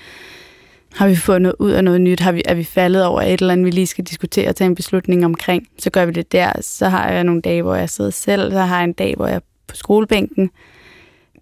har 0.93 1.07
vi 1.07 1.15
fået 1.15 1.41
noget 1.41 1.55
ud 1.59 1.71
af 1.71 1.83
noget 1.83 2.01
nyt? 2.01 2.19
Har 2.19 2.31
vi, 2.31 2.41
er 2.45 2.53
vi 2.53 2.63
faldet 2.63 3.05
over 3.05 3.21
et 3.21 3.41
eller 3.41 3.53
andet, 3.53 3.65
vi 3.65 3.71
lige 3.71 3.87
skal 3.87 4.03
diskutere 4.03 4.49
og 4.49 4.55
tage 4.55 4.65
en 4.65 4.75
beslutning 4.75 5.25
omkring? 5.25 5.67
Så 5.79 5.89
gør 5.89 6.05
vi 6.05 6.11
det 6.11 6.31
der. 6.31 6.51
Så 6.61 6.89
har 6.89 7.09
jeg 7.11 7.23
nogle 7.23 7.41
dage, 7.41 7.61
hvor 7.61 7.75
jeg 7.75 7.89
sidder 7.89 8.11
selv. 8.11 8.51
Så 8.51 8.59
har 8.59 8.77
jeg 8.77 8.83
en 8.83 8.93
dag, 8.93 9.15
hvor 9.15 9.27
jeg 9.27 9.35
er 9.35 9.39
på 9.67 9.75
skolebænken. 9.75 10.49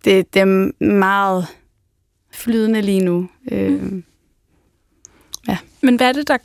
Det, 0.06 0.34
det 0.34 0.42
er 0.42 0.84
meget 0.86 1.48
flydende 2.32 2.82
lige 2.82 3.06
nu. 3.06 3.30
Øh, 3.52 3.72
mm. 3.72 4.04
ja. 5.48 5.58
Men 5.82 5.96
hvad 5.96 6.08
er 6.08 6.14
det, 6.14 6.28
der 6.28 6.38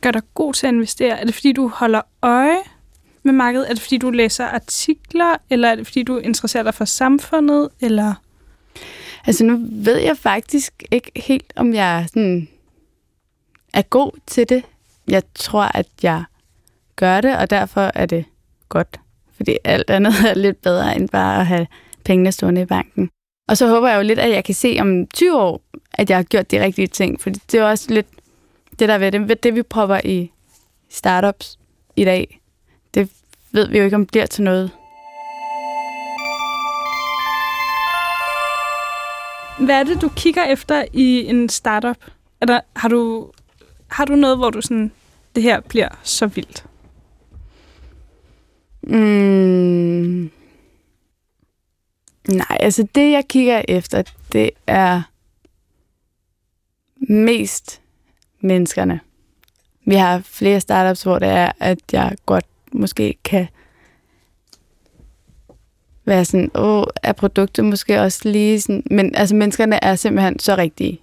gør 0.00 0.10
dig 0.10 0.22
god 0.34 0.54
til 0.54 0.66
at 0.66 0.72
investere? 0.72 1.20
Er 1.20 1.24
det, 1.24 1.34
fordi 1.34 1.52
du 1.52 1.68
holder 1.68 2.02
øje 2.22 2.58
med 3.22 3.32
markedet? 3.32 3.70
Er 3.70 3.74
det, 3.74 3.82
fordi 3.82 3.98
du 3.98 4.10
læser 4.10 4.44
artikler? 4.44 5.36
Eller 5.50 5.68
er 5.68 5.74
det, 5.74 5.86
fordi 5.86 6.02
du 6.02 6.18
interesserer 6.18 6.62
dig 6.62 6.74
for 6.74 6.84
samfundet? 6.84 7.68
Eller... 7.80 8.14
Altså, 9.26 9.44
nu 9.44 9.58
ved 9.70 9.98
jeg 9.98 10.16
faktisk 10.16 10.82
ikke 10.90 11.10
helt, 11.16 11.52
om 11.56 11.74
jeg 11.74 12.06
sådan 12.08 12.48
er 13.72 13.82
god 13.82 14.10
til 14.26 14.48
det. 14.48 14.64
Jeg 15.08 15.22
tror, 15.34 15.62
at 15.62 15.86
jeg 16.02 16.24
gør 16.96 17.20
det, 17.20 17.36
og 17.36 17.50
derfor 17.50 17.90
er 17.94 18.06
det 18.06 18.24
godt. 18.68 19.00
Fordi 19.36 19.56
alt 19.64 19.90
andet 19.90 20.12
er 20.26 20.34
lidt 20.34 20.62
bedre, 20.62 20.96
end 20.96 21.08
bare 21.08 21.40
at 21.40 21.46
have 21.46 21.66
pengene 22.04 22.32
stående 22.32 22.62
i 22.62 22.64
banken. 22.64 23.10
Og 23.48 23.56
så 23.56 23.68
håber 23.68 23.88
jeg 23.88 23.96
jo 23.96 24.02
lidt, 24.02 24.18
at 24.18 24.30
jeg 24.30 24.44
kan 24.44 24.54
se 24.54 24.76
om 24.80 25.06
20 25.06 25.36
år, 25.40 25.60
at 25.92 26.10
jeg 26.10 26.18
har 26.18 26.22
gjort 26.22 26.50
de 26.50 26.64
rigtige 26.64 26.86
ting. 26.86 27.20
For 27.20 27.30
det 27.30 27.54
er 27.54 27.64
også 27.64 27.94
lidt 27.94 28.06
det 28.78 28.88
der 28.88 28.98
ved 28.98 29.12
det, 29.12 29.42
det 29.42 29.54
vi 29.54 29.62
prøver 29.62 30.00
i 30.04 30.32
startups 30.88 31.58
i 31.96 32.04
dag, 32.04 32.40
det 32.94 33.10
ved 33.52 33.68
vi 33.68 33.78
jo 33.78 33.84
ikke, 33.84 33.96
om 33.96 34.02
det 34.02 34.08
bliver 34.08 34.26
til 34.26 34.44
noget. 34.44 34.70
Hvad 39.58 39.80
er 39.80 39.84
det, 39.84 40.02
du 40.02 40.08
kigger 40.16 40.44
efter 40.44 40.84
i 40.92 41.24
en 41.24 41.48
startup? 41.48 41.96
Er 42.40 42.46
der, 42.46 42.60
har, 42.76 42.88
du, 42.88 43.30
har 43.88 44.04
du 44.04 44.14
noget, 44.14 44.38
hvor 44.38 44.50
du 44.50 44.60
sådan, 44.60 44.92
det 45.34 45.42
her 45.42 45.60
bliver 45.60 45.88
så 46.02 46.26
vildt? 46.26 46.64
Mm. 48.82 50.30
Nej, 52.28 52.56
altså 52.60 52.86
det, 52.94 53.12
jeg 53.12 53.28
kigger 53.28 53.62
efter, 53.68 54.02
det 54.32 54.50
er 54.66 55.02
mest 57.08 57.80
menneskerne. 58.40 59.00
Vi 59.86 59.94
har 59.94 60.20
flere 60.24 60.60
startups, 60.60 61.02
hvor 61.02 61.18
det 61.18 61.28
er, 61.28 61.52
at 61.60 61.78
jeg 61.92 62.16
godt 62.26 62.44
måske 62.72 63.14
kan 63.24 63.48
være 66.04 66.24
sådan, 66.24 66.50
åh, 66.54 66.84
er 67.02 67.12
produktet 67.12 67.64
måske 67.64 68.00
også 68.00 68.28
lige 68.28 68.60
sådan... 68.60 68.82
Men 68.90 69.14
altså, 69.14 69.34
menneskerne 69.34 69.84
er 69.84 69.94
simpelthen 69.94 70.38
så 70.38 70.56
rigtige, 70.56 71.00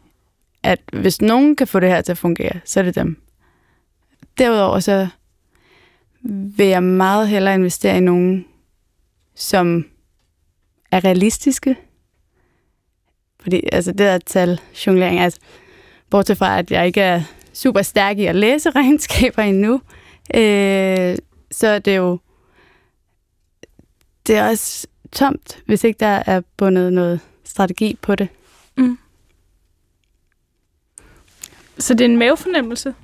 at 0.63 0.79
hvis 0.93 1.21
nogen 1.21 1.55
kan 1.55 1.67
få 1.67 1.79
det 1.79 1.89
her 1.89 2.01
til 2.01 2.11
at 2.11 2.17
fungere, 2.17 2.59
så 2.65 2.79
er 2.79 2.83
det 2.83 2.95
dem. 2.95 3.21
Derudover 4.37 4.79
så 4.79 5.07
vil 6.57 6.67
jeg 6.67 6.83
meget 6.83 7.29
hellere 7.29 7.55
investere 7.55 7.97
i 7.97 7.99
nogen, 7.99 8.45
som 9.35 9.85
er 10.91 11.05
realistiske. 11.05 11.75
Fordi 13.39 13.61
altså, 13.71 13.91
det 13.91 13.99
der 13.99 14.17
tal 14.17 14.59
jonglering, 14.87 15.19
altså, 15.19 15.39
bortset 16.13 16.38
fra, 16.38 16.60
at 16.60 16.72
jeg 16.72 16.88
ikke 16.88 17.01
er 17.01 17.22
super 17.53 17.82
stærk 17.82 18.17
i 18.17 18.25
at 18.25 18.36
læse 18.36 18.70
regnskaber 18.79 19.43
endnu, 19.43 19.82
øh, 20.36 21.17
så 21.51 21.67
er 21.67 21.79
det 21.79 21.98
jo 21.98 22.20
det 24.27 24.36
er 24.36 24.50
også 24.50 24.88
tomt, 25.12 25.63
hvis 25.65 25.84
ikke 25.84 26.00
der 26.00 26.24
er 26.25 26.41
bundet 26.58 26.93
noget 26.93 27.20
strategi 27.43 27.98
på 28.01 28.15
det. 28.15 28.27
Mm. 28.77 28.98
Så 31.77 31.93
det 31.93 32.01
er 32.01 32.10
en 32.10 32.17
mavefornemmelse? 32.17 32.96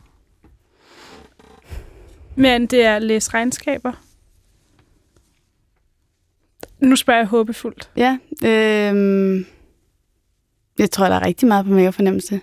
Men 2.36 2.66
det 2.66 2.86
er 2.86 2.96
at 2.96 3.04
læse 3.04 3.34
regnskaber? 3.34 3.92
Nu 6.80 6.96
spørger 6.96 7.20
jeg 7.20 7.28
håbefuldt. 7.28 7.92
Ja, 7.98 8.18
øh, 8.44 9.46
jeg 10.80 10.92
tror, 10.92 11.06
der 11.06 11.16
er 11.16 11.26
rigtig 11.26 11.48
meget 11.48 11.66
på 11.66 11.72
mavefornemmelse. 11.72 12.42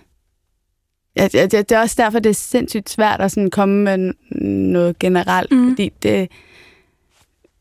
Ja, 1.17 1.27
det, 1.27 1.51
det 1.51 1.71
er 1.71 1.79
også 1.79 1.95
derfor, 1.97 2.19
det 2.19 2.29
er 2.29 2.33
sindssygt 2.33 2.89
svært 2.89 3.21
at 3.21 3.31
sådan 3.31 3.49
komme 3.49 3.83
med 3.83 4.13
noget 4.41 4.99
generelt, 4.99 5.51
mm. 5.51 5.69
fordi 5.71 5.91
det, 6.03 6.29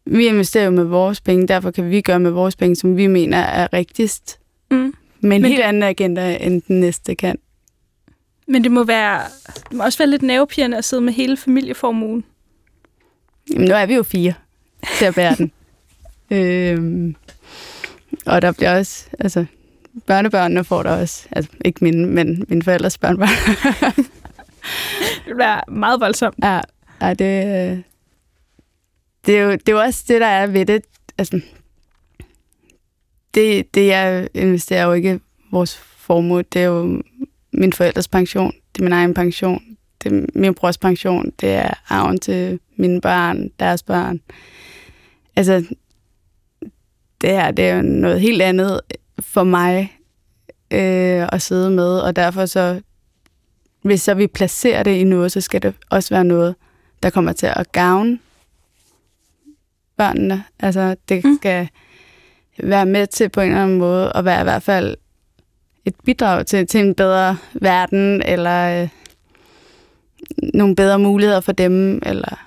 vi 0.07 0.27
investerer 0.27 0.65
jo 0.65 0.71
med 0.71 0.85
vores 0.85 1.21
penge, 1.21 1.49
derfor 1.49 1.71
kan 1.71 1.91
vi 1.91 2.01
gøre 2.01 2.21
med 2.21 2.31
vores 2.31 2.57
penge, 2.57 2.77
som 2.77 2.97
vi 2.97 3.07
mener 3.07 3.39
er 3.39 3.73
rigtigst. 3.73 4.39
Mm. 4.71 4.77
Men, 4.77 4.95
Men 5.21 5.45
helt 5.45 5.57
det... 5.57 5.63
anden 5.63 5.83
agenda, 5.83 6.37
end 6.41 6.63
den 6.63 6.81
næste 6.81 7.15
kan. 7.15 7.39
Men 8.49 8.65
det 8.65 8.73
må, 8.73 8.85
være, 8.85 9.21
det 9.69 9.77
må 9.77 9.85
også 9.85 9.99
være 9.99 10.11
lidt 10.11 10.23
nervepirrende 10.23 10.77
at 10.77 10.85
sidde 10.85 11.03
med 11.03 11.13
hele 11.13 11.37
familieformuen. 11.37 12.25
Jamen, 13.53 13.69
nu 13.69 13.75
er 13.75 13.87
vi 13.87 13.95
jo 13.95 14.03
fire 14.03 14.35
til 14.99 15.05
at 15.05 15.15
bære 15.15 15.35
den. 15.35 15.53
øhm, 16.39 17.17
og 18.27 18.43
der 18.43 18.53
bliver 18.53 18.79
også, 18.79 19.07
altså, 19.19 19.45
børnebørnene 20.07 20.65
får 20.65 20.83
der 20.83 20.91
også, 20.91 21.29
altså 21.33 21.51
ikke 21.65 21.85
mine, 21.85 22.07
men 22.07 22.45
mine 22.49 22.63
forældres 22.63 22.99
børnebørn. 22.99 23.29
det 25.27 25.35
bliver 25.35 25.71
meget 25.71 26.01
voldsomt. 26.01 26.37
Ja, 26.43 26.61
ja 27.01 27.11
det, 27.11 27.85
det, 29.27 29.39
er 29.39 29.43
jo, 29.43 29.53
det 29.53 29.69
er 29.69 29.73
jo 29.73 29.81
også 29.81 30.05
det, 30.09 30.21
der 30.21 30.27
er 30.27 30.47
ved 30.47 30.67
det. 30.67 30.85
Altså, 31.19 31.41
det, 33.35 33.75
det 33.75 33.87
jeg 33.87 34.29
investerer 34.35 34.85
jo 34.85 34.93
ikke 34.93 35.21
vores 35.53 35.77
formue, 35.77 36.43
det 36.43 36.63
er 36.63 36.67
jo 36.67 37.03
min 37.53 37.73
forældres 37.73 38.09
pension, 38.09 38.53
det 38.73 38.81
er 38.81 38.85
min 38.85 38.93
egen 38.93 39.15
pension, 39.15 39.63
det 40.03 40.13
er 40.13 40.27
min 40.35 40.55
brors 40.55 40.79
pension, 40.79 41.33
det 41.41 41.53
er 41.53 41.71
arven 41.89 42.19
til 42.19 42.61
mine 42.77 43.01
børn, 43.01 43.51
deres 43.61 43.83
børn. 43.83 44.21
Altså, 45.37 45.65
det 47.21 47.31
her, 47.31 47.51
det 47.51 47.69
er 47.69 47.77
jo 47.77 47.83
noget 47.83 48.21
helt 48.21 48.43
andet 48.43 48.81
for 49.21 49.45
mig 49.45 49.96
øh, 50.71 51.29
at 51.33 51.43
sidde 51.43 51.71
med, 51.71 51.99
og 51.99 52.17
derfor 52.17 52.47
så, 52.47 52.81
hvis 53.83 54.03
så 54.03 54.15
vi 54.15 54.27
placerer 54.27 54.83
det 54.83 54.91
i 54.91 55.05
noget, 55.05 55.33
så 55.33 55.41
skal 55.41 55.63
det 55.63 55.75
også 55.91 56.15
være 56.15 56.25
noget, 56.25 56.55
der 57.03 57.11
kommer 57.11 57.33
til 57.33 57.47
at 57.47 57.73
gavne 57.73 58.19
børnene. 59.97 60.45
Altså, 60.61 60.97
det 61.09 61.25
mm. 61.25 61.37
skal 61.37 61.69
være 62.59 62.87
med 62.87 63.07
til 63.07 63.29
på 63.29 63.41
en 63.41 63.49
eller 63.49 63.63
anden 63.63 63.79
måde 63.79 64.13
at 64.15 64.25
være 64.25 64.41
i 64.41 64.45
hvert 64.45 64.63
fald 64.63 64.97
et 65.85 65.95
bidrag 66.05 66.47
til, 66.47 66.67
til 66.67 66.81
en 66.81 66.95
bedre 66.95 67.37
verden, 67.55 68.23
eller 68.23 68.83
øh, 68.83 68.89
nogle 70.55 70.77
bedre 70.77 70.99
muligheder 70.99 71.41
for 71.41 71.53
dem, 71.53 72.03
eller 72.07 72.47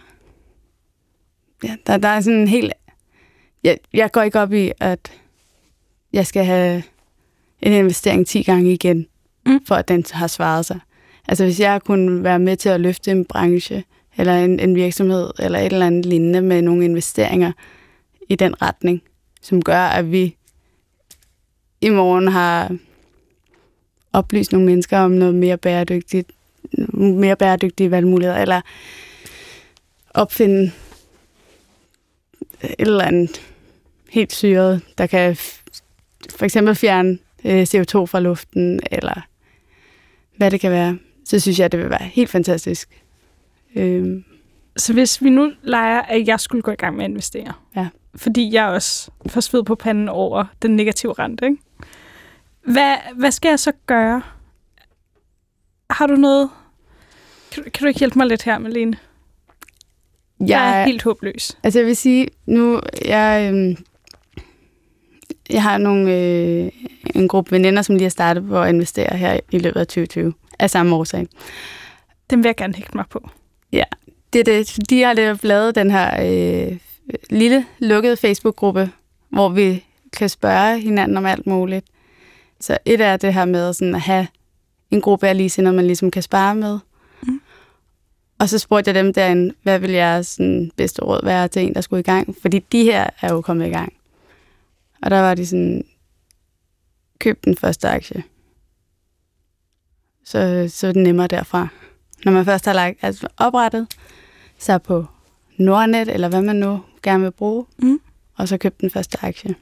ja, 1.63 1.75
der, 1.88 1.97
der 1.97 2.08
er 2.08 2.21
sådan 2.21 2.39
en 2.39 2.47
helt... 2.47 2.73
Jeg, 3.63 3.77
jeg 3.93 4.12
går 4.12 4.21
ikke 4.21 4.39
op 4.39 4.53
i, 4.53 4.71
at 4.79 5.12
jeg 6.13 6.27
skal 6.27 6.45
have 6.45 6.84
en 7.62 7.74
investering 7.74 8.28
10 8.28 8.43
gange 8.43 8.74
igen, 8.74 9.08
mm. 9.45 9.65
for 9.65 9.76
at 9.76 9.88
den 9.88 10.06
har 10.12 10.28
svaret 10.28 10.65
sig. 10.65 10.80
Altså 11.28 11.43
hvis 11.43 11.60
jeg 11.60 11.82
kunne 11.82 12.24
være 12.24 12.39
med 12.39 12.58
til 12.58 12.69
at 12.69 12.82
løfte 12.82 13.12
en 13.12 13.26
branche, 13.26 13.84
eller 14.17 14.34
en, 14.34 14.60
en 14.60 14.76
virksomhed, 14.76 15.30
eller 15.39 15.60
et 15.60 15.74
eller 15.74 15.88
andet 15.88 16.06
lignende 16.06 16.41
med 16.41 16.62
nogle 16.62 16.86
investeringer 16.86 17.52
i 18.30 18.36
den 18.36 18.62
retning, 18.62 19.02
som 19.41 19.62
gør, 19.62 19.82
at 19.82 20.12
vi 20.12 20.36
i 21.82 21.89
morgen 21.89 22.28
har 22.28 22.78
oplyst 24.13 24.52
nogle 24.52 24.67
mennesker 24.67 25.00
om 25.00 25.12
noget 25.12 25.36
mere 25.36 25.58
bæredygtigt, 25.58 26.32
mere 26.93 27.36
bæredygtige 27.36 27.91
valgmuligheder, 27.91 28.41
eller 28.41 28.62
opfinde 30.13 30.72
et 32.63 32.76
eller 32.80 33.04
andet 33.04 33.41
helt 34.10 34.34
syret, 34.34 34.82
der 34.98 35.08
kan 35.08 35.36
for 36.30 36.43
eksempel 36.43 36.76
fjerne 36.76 37.17
øh, 37.45 37.62
CO2 37.62 38.06
fra 38.06 38.19
luften, 38.19 38.80
eller 38.91 39.28
hvad 40.38 40.52
det 40.52 40.62
kan 40.62 40.71
være, 40.71 40.97
så 41.25 41.39
synes 41.39 41.60
jeg, 41.60 41.71
det 41.71 41.80
vil 41.80 41.89
være 41.89 42.04
helt 42.04 42.30
fantastisk. 42.30 43.04
Øhm. 43.75 44.23
Så 44.78 44.93
hvis 44.93 45.23
vi 45.23 45.30
nu 45.30 45.52
leger, 45.63 46.02
at 46.02 46.28
jeg 46.28 46.39
skulle 46.39 46.62
gå 46.62 46.71
i 46.71 46.75
gang 46.75 46.95
med 46.95 47.06
at 47.06 47.10
investere, 47.10 47.54
ja. 47.75 47.88
fordi 48.15 48.54
jeg 48.54 48.65
også 48.65 49.12
får 49.28 49.41
sved 49.41 49.63
på 49.63 49.75
panden 49.75 50.10
over 50.10 50.45
den 50.62 50.75
negative 50.75 51.13
rente, 51.13 51.45
ikke? 51.45 51.58
Hvad, 52.63 52.95
hvad 53.15 53.32
skal 53.32 53.49
jeg 53.49 53.60
så 53.60 53.71
gøre? 53.86 54.21
Har 55.89 56.08
du 56.08 56.15
noget? 56.15 56.49
Kan, 57.52 57.63
kan 57.63 57.82
du 57.82 57.88
ikke 57.88 57.99
hjælpe 57.99 58.17
mig 58.17 58.28
lidt 58.28 58.43
her, 58.43 58.58
Malene? 58.58 58.97
Jeg, 60.39 60.49
jeg 60.49 60.82
er 60.82 60.86
helt 60.86 61.04
håbløs. 61.04 61.58
Altså 61.63 61.80
jeg 61.80 61.86
vil 61.86 61.95
sige, 61.95 62.28
nu 62.45 62.82
jeg, 63.06 63.54
øh, 63.54 63.78
jeg 65.49 65.63
har 65.63 65.78
nogle, 65.78 66.17
øh, 66.17 66.71
en 67.15 67.28
gruppe 67.28 67.52
veninder, 67.52 67.82
som 67.82 67.95
lige 67.95 68.04
har 68.04 68.10
startet 68.10 68.48
på 68.48 68.62
at 68.62 68.69
investere 68.69 69.17
her 69.17 69.39
i 69.52 69.60
løbet 69.60 69.80
af 69.80 69.88
2020, 69.88 70.34
af 70.60 70.69
samme 70.69 70.95
årsag. 70.95 71.28
Dem 72.30 72.43
vil 72.43 72.48
jeg 72.48 72.56
gerne 72.56 72.76
hægte 72.76 72.98
mig 72.98 73.06
på. 73.10 73.30
Ja, 73.72 73.84
det 74.34 74.45
det. 74.45 74.89
De 74.89 75.02
har 75.02 75.38
lavet 75.43 75.76
den 75.76 75.91
her 75.91 76.24
øh, 76.26 76.78
lille, 77.30 77.65
lukkede 77.80 78.17
Facebook-gruppe, 78.17 78.91
hvor 79.30 79.50
vi 79.50 79.86
kan 80.17 80.30
spørge 80.30 80.80
hinanden 80.80 81.17
om 81.17 81.26
alt 81.26 81.48
muligt. 81.48 81.86
Så 82.60 82.78
et 82.86 83.02
er 83.02 83.17
det 83.17 83.34
her 83.34 83.45
med 83.45 83.74
sådan 83.74 83.95
at 83.95 84.02
have 84.02 84.28
en 84.91 85.02
gruppe 85.02 85.28
af 85.28 85.38
ligesindede, 85.38 85.76
man 85.76 85.86
ligesom 85.86 86.12
kan 86.12 86.24
spare 86.24 86.56
med. 86.56 86.80
Mm. 87.22 87.41
Og 88.39 88.50
så 88.50 88.60
spurgte 88.60 88.89
jeg 88.89 88.95
dem 88.95 89.13
derinde, 89.13 89.54
hvad 89.63 89.80
vil 89.80 89.91
jeg 89.91 90.26
sådan 90.26 90.72
bedste 90.76 91.02
råd 91.02 91.19
være 91.24 91.48
til 91.48 91.62
en, 91.62 91.76
der 91.76 91.82
skulle 91.82 92.00
i 92.00 92.04
gang? 92.04 92.36
Fordi 92.41 92.60
de 92.60 92.84
her 92.84 93.10
er 93.22 93.34
jo 93.34 93.41
kommet 93.41 93.67
i 93.67 93.69
gang. 93.69 93.93
Og 95.02 95.12
der 95.12 95.19
var 95.19 95.36
de 95.36 95.48
sådan, 95.48 95.86
køb 97.19 97.45
den 97.45 97.58
første 97.58 97.89
aktie. 97.89 98.23
Så, 100.23 100.67
så 100.69 100.88
er 100.88 100.91
det 100.91 101.03
nemmere 101.03 101.27
derfra. 101.27 101.67
Når 102.25 102.32
man 102.32 102.45
først 102.45 102.65
har 102.65 102.73
lagt, 102.73 102.97
altså 103.01 103.27
oprettet 103.38 103.88
sig 104.58 104.82
på 104.82 105.05
Nordnet, 105.58 106.08
eller 106.08 106.29
hvad 106.29 106.41
man 106.41 106.55
nu 106.55 106.84
gerne 107.03 107.23
vil 107.23 107.32
bruge, 107.32 107.65
mm. 107.77 107.99
og 108.36 108.47
så 108.47 108.58
køb 108.58 108.82
den 108.82 108.89
første 108.89 109.17
aktie. 109.21 109.55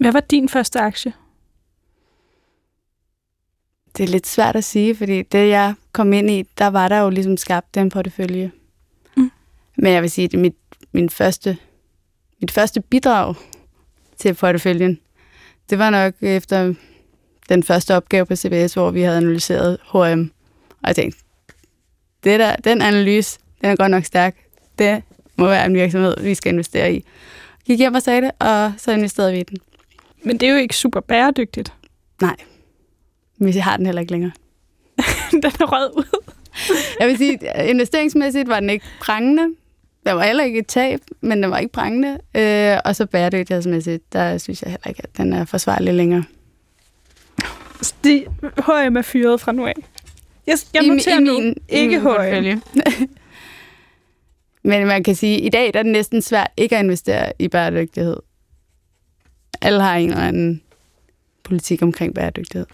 Hvad 0.00 0.12
var 0.12 0.20
din 0.20 0.48
første 0.48 0.80
aktie? 0.80 1.12
Det 3.96 4.04
er 4.04 4.08
lidt 4.08 4.26
svært 4.26 4.56
at 4.56 4.64
sige, 4.64 4.96
fordi 4.96 5.22
det, 5.22 5.48
jeg 5.48 5.74
kom 5.92 6.12
ind 6.12 6.30
i, 6.30 6.42
der 6.58 6.66
var 6.66 6.88
der 6.88 6.98
jo 6.98 7.10
ligesom 7.10 7.36
skabt 7.36 7.74
den 7.74 7.90
portefølje. 7.90 8.52
Mm. 9.16 9.30
Men 9.76 9.92
jeg 9.92 10.02
vil 10.02 10.10
sige, 10.10 10.24
at 10.24 10.38
mit, 10.38 10.56
min 10.92 11.10
første, 11.10 11.58
mit 12.40 12.50
første 12.50 12.80
bidrag 12.80 13.34
til 14.18 14.34
porteføljen, 14.34 15.00
det 15.70 15.78
var 15.78 15.90
nok 15.90 16.14
efter 16.20 16.74
den 17.48 17.62
første 17.62 17.94
opgave 17.96 18.26
på 18.26 18.36
CBS, 18.36 18.74
hvor 18.74 18.90
vi 18.90 19.02
havde 19.02 19.16
analyseret 19.16 19.78
H&M. 19.92 20.30
Og 20.82 20.88
jeg 20.88 20.96
tænkte, 20.96 21.18
det 22.24 22.40
der, 22.40 22.56
den 22.56 22.82
analyse, 22.82 23.38
den 23.60 23.70
er 23.70 23.76
godt 23.76 23.90
nok 23.90 24.04
stærk. 24.04 24.36
Det 24.78 25.02
må 25.36 25.46
være 25.46 25.66
en 25.66 25.74
virksomhed, 25.74 26.22
vi 26.22 26.34
skal 26.34 26.52
investere 26.52 26.94
i. 26.94 27.04
Gik 27.66 27.78
hjem 27.78 27.94
og 27.94 28.02
sagde 28.02 28.20
det, 28.20 28.30
og 28.38 28.72
så 28.76 28.92
investerede 28.92 29.32
vi 29.32 29.40
i 29.40 29.42
den. 29.42 29.58
Men 30.24 30.40
det 30.40 30.48
er 30.48 30.52
jo 30.52 30.58
ikke 30.58 30.76
super 30.76 31.00
bæredygtigt. 31.00 31.72
Nej, 32.20 32.36
vi 33.38 33.52
har 33.52 33.76
den 33.76 33.86
heller 33.86 34.00
ikke 34.00 34.12
længere. 34.12 34.32
den 35.32 35.44
er 35.44 35.72
røget 35.72 35.90
ud. 35.96 36.32
Jeg 37.00 37.08
vil 37.08 37.16
sige, 37.16 37.38
investeringsmæssigt 37.68 38.48
var 38.48 38.60
den 38.60 38.70
ikke 38.70 38.84
prangende. 39.00 39.54
Der 40.06 40.12
var 40.12 40.24
heller 40.24 40.44
ikke 40.44 40.58
et 40.58 40.66
tab, 40.66 41.00
men 41.20 41.42
den 41.42 41.50
var 41.50 41.58
ikke 41.58 41.72
prangende. 41.72 42.18
Øh, 42.36 42.78
og 42.84 42.96
så 42.96 43.06
bæredygtighedsmæssigt, 43.06 44.12
der 44.12 44.38
synes 44.38 44.62
jeg 44.62 44.70
heller 44.70 44.88
ikke, 44.88 45.00
at 45.04 45.16
den 45.16 45.32
er 45.32 45.44
forsvarlig 45.44 45.94
længere. 45.94 46.24
De 48.04 48.24
H&M 48.42 48.96
er 48.96 49.02
fyret 49.02 49.40
fra 49.40 49.52
nu 49.52 49.66
af. 49.66 49.72
Jeg, 50.46 50.58
jeg 50.74 50.84
I- 50.84 50.88
noterer 50.88 51.18
i 51.20 51.22
nu 51.22 51.32
min- 51.40 51.56
i 51.68 51.74
ikke 51.74 51.98
H&M. 51.98 52.04
portefølje. 52.04 52.60
Men 54.62 54.86
man 54.86 55.02
kan 55.02 55.14
sige, 55.14 55.36
at 55.36 55.44
i 55.44 55.48
dag 55.48 55.72
der 55.72 55.78
er 55.78 55.82
det 55.82 55.92
næsten 55.92 56.22
svært 56.22 56.50
ikke 56.56 56.76
at 56.76 56.84
investere 56.84 57.32
i 57.38 57.48
bæredygtighed. 57.48 58.16
Alle 59.62 59.80
har 59.82 59.96
en 59.96 60.08
eller 60.10 60.22
anden 60.22 60.62
politik 61.42 61.82
omkring 61.82 62.14
bæredygtighed. 62.14 62.66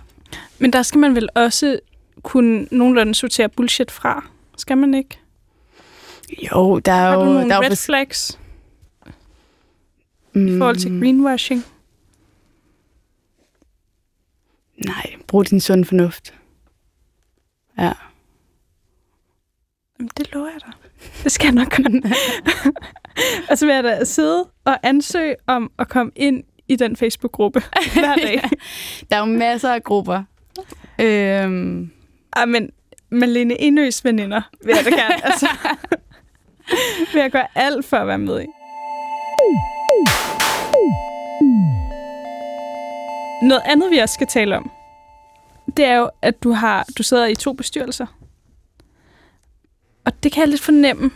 Men 0.58 0.72
der 0.72 0.82
skal 0.82 0.98
man 0.98 1.14
vel 1.14 1.28
også 1.34 1.78
kunne 2.22 2.66
nogenlunde 2.70 3.14
sortere 3.14 3.48
bullshit 3.48 3.90
fra. 3.90 4.24
Skal 4.56 4.78
man 4.78 4.94
ikke? 4.94 5.18
Jo, 6.52 6.78
der 6.78 6.92
er 6.92 6.96
Har 7.10 7.14
jo... 7.14 7.20
du 7.20 7.24
nogle 7.24 7.48
der 7.48 7.56
er 7.56 7.60
red 7.60 7.70
fors- 7.70 7.86
flags 7.86 8.38
mm, 10.32 10.46
i 10.46 10.58
forhold 10.58 10.76
til 10.76 11.00
greenwashing? 11.00 11.64
Nej, 14.86 15.14
brug 15.26 15.50
din 15.50 15.60
sund 15.60 15.84
fornuft. 15.84 16.34
Ja. 17.78 17.92
Jamen, 19.98 20.10
det 20.16 20.30
lover 20.34 20.46
jeg 20.46 20.60
dig. 20.60 20.72
Det 21.24 21.32
skal 21.32 21.46
jeg 21.46 21.54
nok 21.54 21.70
gøre. 21.76 22.12
og 23.50 23.58
så 23.58 23.66
vil 23.66 23.74
jeg 23.74 23.84
da 23.84 24.04
sidde 24.04 24.48
og 24.64 24.78
ansøge 24.82 25.36
om 25.46 25.72
at 25.78 25.88
komme 25.88 26.12
ind 26.16 26.44
i 26.68 26.76
den 26.76 26.96
Facebook-gruppe 26.96 27.60
hver 27.94 28.14
dag. 28.16 28.42
Der 29.10 29.16
er 29.16 29.20
jo 29.20 29.24
masser 29.26 29.72
af 29.74 29.82
grupper. 29.84 30.22
Øhm, 31.00 31.90
Ej, 32.36 32.44
men 32.44 32.70
Malene 33.10 33.60
Enøs 33.60 34.04
veninder 34.04 34.42
vil 34.64 34.74
jeg 34.76 34.84
da 34.84 34.90
gerne. 34.90 35.24
altså, 35.26 35.46
vil 37.12 37.20
jeg 37.20 37.30
gøre 37.30 37.46
alt 37.54 37.84
for 37.84 37.96
at 37.96 38.06
være 38.06 38.18
med 38.18 38.42
i. 38.42 38.46
Noget 43.42 43.62
andet, 43.64 43.90
vi 43.90 43.98
også 43.98 44.14
skal 44.14 44.26
tale 44.26 44.56
om, 44.56 44.70
det 45.76 45.84
er 45.84 45.96
jo, 45.96 46.10
at 46.22 46.42
du 46.42 46.52
har 46.52 46.86
du 46.98 47.02
sidder 47.02 47.26
i 47.26 47.34
to 47.34 47.52
bestyrelser. 47.52 48.06
Og 50.04 50.22
det 50.22 50.32
kan 50.32 50.40
jeg 50.40 50.48
lidt 50.48 50.60
fornemme. 50.60 51.10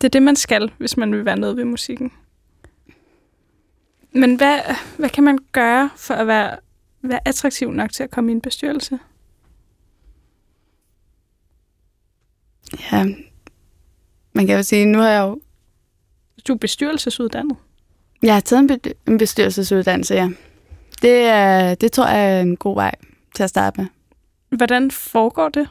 Det 0.00 0.04
er 0.04 0.08
det, 0.08 0.22
man 0.22 0.36
skal, 0.36 0.72
hvis 0.78 0.96
man 0.96 1.12
vil 1.12 1.24
være 1.24 1.38
noget 1.38 1.56
ved 1.56 1.64
musikken. 1.64 2.12
Men 4.12 4.36
hvad, 4.36 4.60
hvad 4.98 5.08
kan 5.08 5.24
man 5.24 5.38
gøre 5.52 5.90
for 5.96 6.14
at 6.14 6.26
være, 6.26 6.56
være 7.02 7.28
attraktiv 7.28 7.70
nok 7.72 7.92
til 7.92 8.02
at 8.02 8.10
komme 8.10 8.30
i 8.30 8.34
en 8.34 8.40
bestyrelse? 8.40 8.98
ja. 12.92 13.06
Man 14.32 14.46
kan 14.46 14.56
jo 14.56 14.62
sige, 14.62 14.84
nu 14.86 14.98
har 14.98 15.08
jeg 15.08 15.20
jo 15.22 15.40
Du 16.48 16.52
er 16.52 16.56
bestyrelsesuddannet. 16.58 17.56
jeg 18.22 18.34
har 18.34 18.40
taget 18.40 18.60
en, 18.70 18.80
be- 18.80 18.94
en 19.08 19.18
bestyrelsesuddannelse, 19.18 20.14
ja. 20.14 20.28
Det, 21.02 21.20
er, 21.20 21.74
det 21.74 21.92
tror 21.92 22.06
jeg 22.08 22.36
er 22.36 22.40
en 22.40 22.56
god 22.56 22.74
vej 22.74 22.94
til 23.34 23.42
at 23.42 23.50
starte 23.50 23.80
med. 23.80 23.88
Hvordan 24.56 24.90
foregår 24.90 25.48
det? 25.48 25.68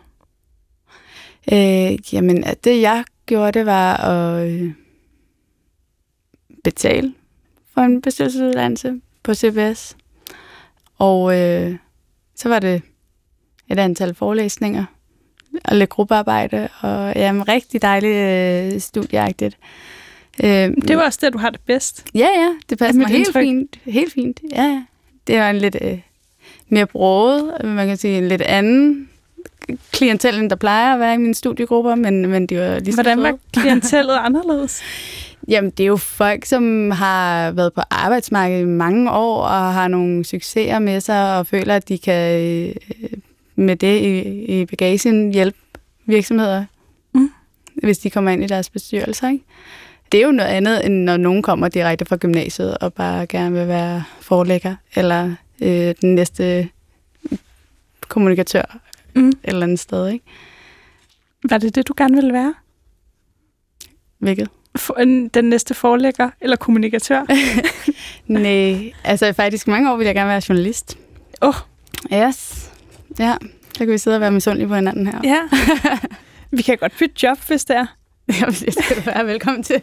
Øh, 1.54 2.14
jamen, 2.14 2.44
det 2.64 2.82
jeg 2.82 3.04
gjorde, 3.26 3.52
det 3.60 3.66
var 3.66 3.96
at 3.98 4.50
øh, 4.50 4.74
betale 6.64 7.14
for 7.74 7.82
en 7.82 8.02
bestyrelsesuddannelse 8.02 9.02
på 9.24 9.34
CBS. 9.34 9.98
Og 10.98 11.38
øh, 11.40 11.78
så 12.36 12.50
var 12.50 12.60
det 12.60 12.82
et 13.70 13.80
antal 13.80 14.16
forelæsninger 14.16 14.86
og 15.66 15.76
lidt 15.76 15.90
gruppearbejde, 15.90 16.68
og 16.82 17.14
jamen, 17.16 17.48
rigtig 17.48 17.82
dejligt 17.82 18.16
øh, 18.76 18.80
studieagtigt. 18.82 19.58
Øh, 20.44 20.50
Det 20.88 20.98
var 20.98 21.04
også 21.04 21.20
der, 21.22 21.30
du 21.30 21.38
har 21.38 21.50
det 21.50 21.60
bedst. 21.66 22.06
Ja, 22.16 22.28
ja, 22.38 22.50
det 22.70 22.78
passer 22.78 23.00
mig 23.00 23.08
helt 23.08 23.28
indtryk. 23.28 23.44
fint. 23.44 23.80
Helt 23.86 24.14
fint, 24.14 24.40
ja, 24.56 24.64
ja. 24.64 24.84
Det 25.28 25.40
var 25.40 25.50
en 25.50 25.58
lidt 25.58 25.78
øh, 25.82 26.00
mere 26.70 26.86
broget, 26.86 27.52
man 27.64 27.88
kan 27.88 27.98
sige 27.98 28.18
en 28.18 28.28
lidt 28.28 28.42
anden 28.42 29.10
klientel, 29.92 30.40
end 30.40 30.50
der 30.50 30.56
plejer 30.56 30.94
at 30.94 31.00
være 31.00 31.14
i 31.14 31.18
mine 31.18 31.36
studiegrupper, 31.36 31.96
men, 31.96 32.28
men 32.28 32.48
de 32.48 32.60
var 32.60 32.80
lige 32.80 32.94
så 32.94 32.98
Hvordan 32.98 33.24
var 33.24 33.38
klientellet 33.54 34.14
anderledes? 34.14 34.82
Jamen, 35.48 35.70
det 35.72 35.84
er 35.84 35.88
jo 35.88 35.98
folk, 35.98 36.46
som 36.46 36.92
har 36.92 37.52
været 37.52 37.74
på 37.74 37.82
arbejdsmarkedet 37.90 38.62
i 38.62 38.66
mange 38.66 39.12
år, 39.12 39.42
og 39.44 39.74
har 39.74 39.88
nogle 39.88 40.26
succeser 40.26 40.80
med 40.80 41.02
sig, 41.02 41.38
og 41.38 41.48
føler, 41.48 41.76
at 41.76 41.90
de 41.90 41.98
kan 41.98 42.42
øh, 42.42 42.76
med 43.60 43.76
det 43.76 44.00
i, 44.02 44.20
i 44.62 44.66
bagagen 44.66 45.32
hjælpe 45.34 45.58
virksomheder, 46.06 46.66
Mm. 47.14 47.32
hvis 47.84 47.98
de 47.98 48.10
kommer 48.10 48.32
ind 48.32 48.44
i 48.44 48.48
deres 48.48 48.70
bestyrelser. 48.70 49.30
Ikke? 49.30 49.44
Det 50.12 50.22
er 50.22 50.26
jo 50.26 50.32
noget 50.32 50.50
andet, 50.50 50.86
end 50.86 50.94
når 51.04 51.18
nogen 51.18 51.42
kommer 51.44 51.68
direkte 51.68 52.06
fra 52.06 52.16
gymnasiet 52.18 52.78
og 52.78 52.94
bare 52.94 53.28
gerne 53.28 53.56
vil 53.60 53.68
være 53.68 54.04
forlægger, 54.22 54.76
eller 54.96 55.36
øh, 55.62 55.96
den 56.02 56.16
næste 56.16 56.70
kommunikatør 58.08 58.80
Mm. 59.16 59.28
et 59.28 59.36
eller 59.44 59.64
andet 59.64 59.80
sted. 59.80 60.08
Ikke? 60.08 60.26
Var 61.50 61.58
det 61.58 61.76
det, 61.76 61.88
du 61.88 61.94
gerne 61.98 62.16
ville 62.16 62.34
være? 62.34 62.54
Hvilket? 64.20 64.50
For, 64.76 64.94
en- 64.94 65.28
den 65.28 65.46
næste 65.46 65.74
forlægger 65.74 66.30
eller 66.42 66.56
kommunikatør? 66.56 67.26
Nej, 68.28 68.92
altså 69.04 69.34
faktisk 69.34 69.68
mange 69.68 69.92
år 69.92 69.98
ville 69.98 70.08
jeg 70.08 70.16
gerne 70.16 70.30
være 70.30 70.42
journalist. 70.50 70.98
Åh, 71.42 71.54
Yes. 72.14 72.69
Ja, 73.20 73.36
så 73.74 73.80
kan 73.86 73.90
vi 73.90 73.98
sidde 73.98 74.18
og 74.18 74.22
være 74.22 74.32
misundelige 74.32 74.68
på 74.68 74.76
hinanden 74.76 75.08
her. 75.08 75.20
ja. 75.24 75.40
Vi 76.52 76.62
kan 76.62 76.78
godt 76.78 76.94
bytte 77.00 77.16
job, 77.24 77.38
hvis 77.48 77.66
det 77.66 77.76
er. 77.76 77.86
Jamen, 78.40 78.54
det 78.54 78.74
skal 78.74 78.96
du 78.98 79.02
være 79.06 79.26
velkommen 79.26 79.64
til. 79.64 79.82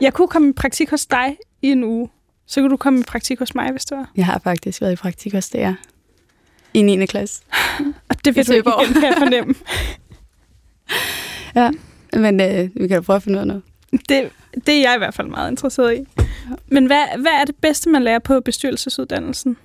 Jeg 0.00 0.12
kunne 0.12 0.28
komme 0.28 0.48
i 0.48 0.52
praktik 0.52 0.90
hos 0.90 1.06
dig 1.06 1.36
i 1.62 1.68
en 1.68 1.84
uge. 1.84 2.08
Så 2.46 2.60
kunne 2.60 2.70
du 2.70 2.76
komme 2.76 3.00
i 3.00 3.02
praktik 3.02 3.38
hos 3.38 3.54
mig, 3.54 3.70
hvis 3.70 3.84
det 3.84 3.98
var. 3.98 4.10
Jeg 4.16 4.26
har 4.26 4.38
faktisk 4.44 4.80
været 4.80 4.92
i 4.92 4.96
praktik 4.96 5.32
hos 5.34 5.48
DR 5.48 5.72
i 6.74 6.82
9. 6.82 7.06
klasse. 7.06 7.42
Og 8.08 8.24
det 8.24 8.36
vil 8.36 8.46
du 8.48 8.52
ikke 8.52 8.70
igen, 8.82 8.94
kan 8.94 9.02
jeg 9.02 9.14
fornemme. 9.18 9.54
Ja, 11.54 11.70
men 12.12 12.40
øh, 12.40 12.70
vi 12.74 12.88
kan 12.88 12.96
da 12.96 13.00
prøve 13.00 13.16
at 13.16 13.22
finde 13.22 13.36
ud 13.36 13.40
af 13.40 13.46
noget. 13.46 13.62
Det, 13.92 14.30
det 14.66 14.74
er 14.74 14.80
jeg 14.80 14.94
i 14.94 14.98
hvert 14.98 15.14
fald 15.14 15.28
meget 15.28 15.50
interesseret 15.50 15.94
i. 15.98 16.04
Men 16.68 16.86
hvad, 16.86 17.02
hvad 17.18 17.32
er 17.32 17.44
det 17.44 17.56
bedste, 17.56 17.88
man 17.88 18.02
lærer 18.02 18.18
på 18.18 18.40
bestyrelsesuddannelsen? 18.40 19.56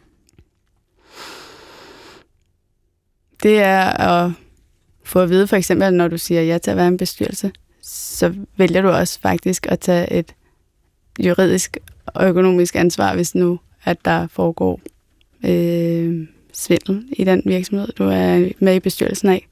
Det 3.43 3.59
er 3.59 3.81
at 3.81 4.31
få 5.03 5.19
at 5.19 5.29
vide, 5.29 5.47
for 5.47 5.55
eksempel, 5.55 5.87
at 5.87 5.93
når 5.93 6.07
du 6.07 6.17
siger 6.17 6.41
ja 6.41 6.57
til 6.57 6.71
at 6.71 6.77
være 6.77 6.87
en 6.87 6.97
bestyrelse, 6.97 7.51
så 7.81 8.35
vælger 8.57 8.81
du 8.81 8.89
også 8.89 9.19
faktisk 9.19 9.67
at 9.69 9.79
tage 9.79 10.13
et 10.13 10.35
juridisk 11.19 11.77
og 12.05 12.29
økonomisk 12.29 12.75
ansvar, 12.75 13.15
hvis 13.15 13.35
nu, 13.35 13.59
at 13.83 14.05
der 14.05 14.27
foregår 14.27 14.81
øh, 15.45 16.27
svindel 16.53 17.05
i 17.11 17.23
den 17.23 17.41
virksomhed, 17.45 17.87
du 17.87 18.03
er 18.03 18.49
med 18.59 18.75
i 18.75 18.79
bestyrelsen 18.79 19.29
af. 19.29 19.47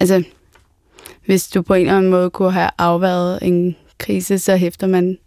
Altså, 0.00 0.22
hvis 1.26 1.48
du 1.48 1.62
på 1.62 1.74
en 1.74 1.80
eller 1.80 1.96
anden 1.96 2.10
måde 2.10 2.30
kunne 2.30 2.52
have 2.52 2.70
afværet 2.78 3.38
en 3.42 3.76
krise, 3.98 4.38
så 4.38 4.56
hæfter 4.56 4.86
man 4.86 5.18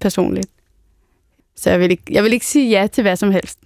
personligt. 0.00 0.48
Så 1.56 1.70
jeg 1.70 1.80
vil, 1.80 1.90
ikke, 1.90 2.02
jeg 2.10 2.22
vil 2.22 2.32
ikke 2.32 2.46
sige 2.46 2.70
ja 2.70 2.86
til 2.86 3.02
hvad 3.02 3.16
som 3.16 3.30
helst. 3.30 3.58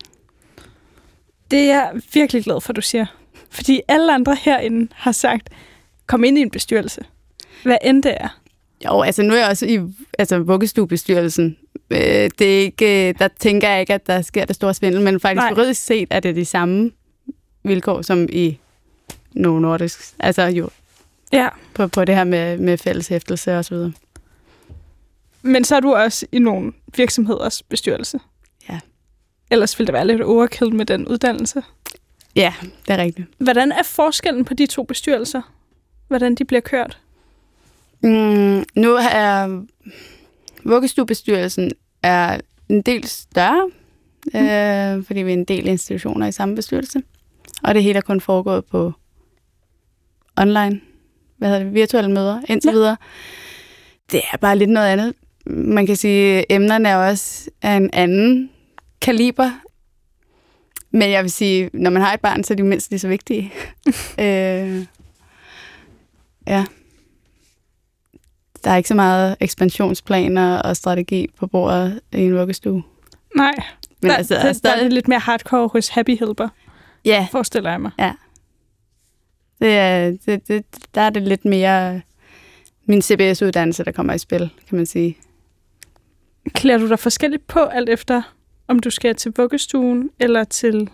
Det 1.51 1.59
er 1.59 1.67
jeg 1.67 1.93
virkelig 2.15 2.45
glad 2.45 2.61
for, 2.61 2.73
du 2.73 2.81
siger. 2.81 3.07
Fordi 3.51 3.81
alle 3.89 4.15
andre 4.15 4.37
herinde 4.43 4.89
har 4.95 5.13
sagt, 5.13 5.49
kom 6.07 6.25
ind 6.25 6.39
i 6.39 6.41
en 6.41 6.51
bestyrelse. 6.51 7.01
Hvad 7.63 7.77
end 7.85 8.03
det 8.03 8.15
er. 8.21 8.41
Jo, 8.85 9.01
altså 9.03 9.23
nu 9.23 9.35
er 9.35 9.39
jeg 9.39 9.49
også 9.49 9.67
i 9.67 9.79
altså, 10.19 10.39
vuggestuebestyrelsen. 10.39 11.57
Øh, 11.91 11.99
det 12.39 12.41
er 12.41 12.61
ikke, 12.61 13.09
øh, 13.09 13.15
der 13.19 13.29
tænker 13.39 13.69
jeg 13.71 13.81
ikke, 13.81 13.95
at 13.95 14.07
der 14.07 14.23
sker 14.23 14.45
det 14.45 14.57
store 14.57 14.75
svindel, 14.75 15.01
men 15.01 15.21
faktisk 15.21 15.41
Nej. 15.43 15.51
juridisk 15.51 15.83
set 15.83 16.09
er 16.11 16.21
det 16.21 16.37
de 16.37 16.45
samme 16.45 16.91
vilkår 17.63 18.03
som 18.03 18.29
i 18.33 18.59
Novo 19.33 19.59
Nordisk. 19.59 20.15
Altså 20.19 20.43
jo, 20.43 20.69
Ja. 21.33 21.49
på, 21.75 21.87
på 21.87 22.05
det 22.05 22.15
her 22.15 22.25
med, 22.25 22.59
med 22.59 22.79
fælles 22.79 23.09
hæftelse 23.09 23.59
og 23.59 23.65
så 23.65 23.75
videre. 23.75 23.93
Men 25.43 25.65
så 25.65 25.77
er 25.77 25.81
du 25.81 25.95
også 25.95 26.27
i 26.33 26.39
nogle 26.39 26.73
virksomheders 26.97 27.63
bestyrelse. 27.63 28.21
Ellers 29.51 29.79
ville 29.79 29.87
det 29.87 29.93
være 29.93 30.07
lidt 30.07 30.23
overkill 30.23 30.75
med 30.75 30.87
den 30.87 31.09
uddannelse. 31.09 31.63
Ja, 32.37 32.55
det 32.61 32.95
er 32.95 32.99
rigtigt. 32.99 33.29
Hvordan 33.39 33.73
er 33.73 33.83
forskellen 33.83 34.45
på 34.45 34.55
de 34.55 34.67
to 34.67 34.83
bestyrelser? 34.83 35.43
Hvordan 36.09 36.35
de 36.35 36.45
bliver 36.45 36.61
kørt? 36.61 36.99
Mm, 38.03 38.65
nu 38.75 38.95
er 39.13 39.63
vuggestuebestyrelsen 40.65 41.73
er 42.03 42.41
en 42.69 42.83
del 42.83 43.09
større, 43.09 43.71
mm. 44.35 44.41
øh, 44.41 45.05
fordi 45.05 45.21
vi 45.21 45.31
er 45.31 45.37
en 45.37 45.45
del 45.45 45.67
institutioner 45.67 46.27
i 46.27 46.33
samme 46.33 46.57
bestyrelse. 46.57 47.03
Og 47.63 47.75
det 47.75 47.83
hele 47.83 47.97
er 47.97 48.01
kun 48.01 48.21
foregået 48.21 48.65
på 48.65 48.93
online, 50.37 50.81
hvad 51.37 51.49
hedder 51.49 51.65
det, 51.65 51.75
virtuelle 51.75 52.11
møder 52.11 52.41
indtil 52.49 52.69
Ja. 52.69 52.73
ja. 52.73 52.79
videre. 52.79 52.97
Det 54.13 54.21
er 54.33 54.37
bare 54.37 54.59
lidt 54.59 54.71
noget 54.71 54.87
andet. 54.89 55.15
Man 55.47 55.87
kan 55.87 55.97
sige, 55.97 56.39
at 56.39 56.45
emnerne 56.51 56.89
er 56.89 56.97
også 56.97 57.51
af 57.63 57.73
en 57.77 57.91
anden 57.93 58.51
kaliber. 59.03 59.51
Men 60.91 61.11
jeg 61.11 61.23
vil 61.23 61.31
sige, 61.31 61.71
når 61.73 61.91
man 61.91 62.03
har 62.03 62.15
et 62.15 62.21
barn, 62.21 62.45
så 62.45 62.55
er 62.55 62.57
de 62.57 62.63
mindst 62.63 62.91
lige 62.91 62.99
så 63.01 63.09
vigtige. 63.09 63.53
øh, 64.25 64.87
ja. 66.47 66.65
Der 68.65 68.71
er 68.71 68.77
ikke 68.77 68.89
så 68.89 68.95
meget 68.95 69.37
ekspansionsplaner 69.41 70.59
og 70.59 70.77
strategi 70.77 71.27
på 71.39 71.47
bordet 71.47 72.01
i 72.13 72.21
en 72.21 72.35
vuggestue. 72.35 72.83
Nej, 73.37 73.53
Men 74.03 74.11
der, 74.11 74.17
altså, 74.17 74.35
der 74.35 74.41
der, 74.43 74.49
er 74.49 74.77
der 74.77 74.85
er 74.85 74.89
lidt 74.89 75.09
mere 75.09 75.19
hardcore 75.19 75.69
hos 75.69 75.89
Happy 75.89 76.19
Helper, 76.19 76.49
Ja, 77.05 77.27
forestiller 77.31 77.71
jeg 77.71 77.81
mig. 77.81 77.91
det 79.61 79.77
er, 79.77 80.17
det, 80.27 80.49
det, 80.49 80.65
der 80.95 81.01
er 81.01 81.11
det 81.11 81.23
lidt 81.23 81.45
mere 81.45 82.01
min 82.85 83.03
CBS-uddannelse, 83.03 83.85
der 83.85 83.93
kommer 83.93 84.13
i 84.13 84.19
spil, 84.19 84.51
kan 84.69 84.77
man 84.77 84.87
sige. 84.87 85.17
Klæder 86.55 86.79
du 86.79 86.89
dig 86.89 86.99
forskelligt 86.99 87.47
på, 87.47 87.61
alt 87.61 87.89
efter 87.89 88.23
om 88.71 88.79
du 88.79 88.91
skal 88.91 89.15
til 89.17 89.33
vuggestuen 89.37 90.11
eller 90.19 90.45
til 90.45 90.89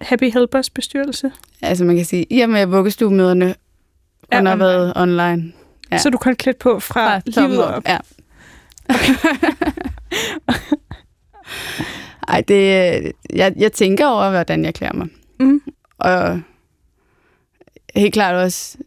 Happy 0.00 0.32
Helpers 0.32 0.70
bestyrelse? 0.70 1.32
Altså 1.62 1.84
man 1.84 1.96
kan 1.96 2.04
sige, 2.04 2.26
i 2.30 2.40
og 2.40 2.50
med 2.50 2.66
vuggestuemøderne 2.66 3.54
Er 4.30 4.38
kun 4.38 4.46
har 4.46 4.52
online. 4.52 4.64
været 4.64 4.92
online. 4.96 5.52
Ja. 5.92 5.98
Så 5.98 6.10
du 6.10 6.18
kan 6.18 6.36
klæde 6.36 6.56
på 6.60 6.80
fra, 6.80 7.18
fra 7.18 7.22
livet 7.46 7.64
op. 7.64 7.88
Ja. 7.88 7.98
Ej, 12.28 12.40
det, 12.40 13.12
jeg, 13.32 13.52
jeg 13.56 13.72
tænker 13.72 14.06
over, 14.06 14.30
hvordan 14.30 14.64
jeg 14.64 14.74
klæder 14.74 14.92
mig. 14.94 15.08
Mm. 15.40 15.62
Og 15.98 16.40
helt 17.94 18.14
klart 18.14 18.34
også, 18.34 18.78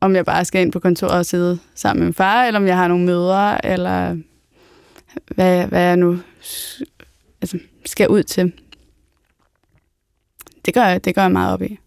om 0.00 0.16
jeg 0.16 0.24
bare 0.24 0.44
skal 0.44 0.60
ind 0.62 0.72
på 0.72 0.80
kontoret 0.80 1.12
og 1.18 1.26
sidde 1.26 1.58
sammen 1.74 2.00
med 2.00 2.06
min 2.06 2.14
far, 2.14 2.44
eller 2.44 2.60
om 2.60 2.66
jeg 2.66 2.76
har 2.76 2.88
nogle 2.88 3.04
møder, 3.04 3.56
eller 3.64 4.16
hvad, 5.26 5.66
hvad 5.66 5.82
jeg 5.82 5.96
nu 5.96 6.18
skal 7.84 8.08
ud 8.08 8.22
til. 8.22 8.52
Det 10.64 10.74
gør, 10.74 10.84
jeg, 10.84 11.04
det 11.04 11.14
gør 11.14 11.22
jeg 11.22 11.32
meget 11.32 11.52
op 11.52 11.62
i. 11.62 11.78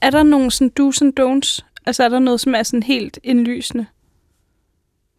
Er 0.00 0.10
der 0.10 0.22
nogle 0.22 0.50
sådan 0.50 0.72
do's 0.80 0.98
and 1.02 1.20
don'ts? 1.20 1.64
Altså 1.86 2.04
er 2.04 2.08
der 2.08 2.18
noget, 2.18 2.40
som 2.40 2.54
er 2.54 2.62
sådan 2.62 2.82
helt 2.82 3.18
indlysende? 3.22 3.86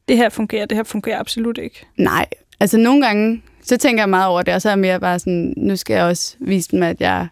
Det 0.08 0.18
her 0.18 0.30
fungerer, 0.30 0.66
det 0.66 0.78
her 0.78 0.84
fungerer 0.84 1.20
absolut 1.20 1.58
ikke. 1.58 1.86
Nej, 1.98 2.26
altså 2.60 2.78
nogle 2.78 3.06
gange, 3.06 3.44
så 3.62 3.78
tænker 3.78 4.02
jeg 4.02 4.10
meget 4.10 4.28
over 4.28 4.42
det, 4.42 4.54
og 4.54 4.62
så 4.62 4.70
er 4.70 4.72
jeg 4.72 4.80
mere 4.80 5.00
bare 5.00 5.20
sådan, 5.20 5.54
nu 5.58 5.76
skal 5.76 5.94
jeg 5.94 6.04
også 6.04 6.36
vise 6.40 6.72
dem, 6.72 6.84
at 6.84 7.02
jeg 7.02 7.28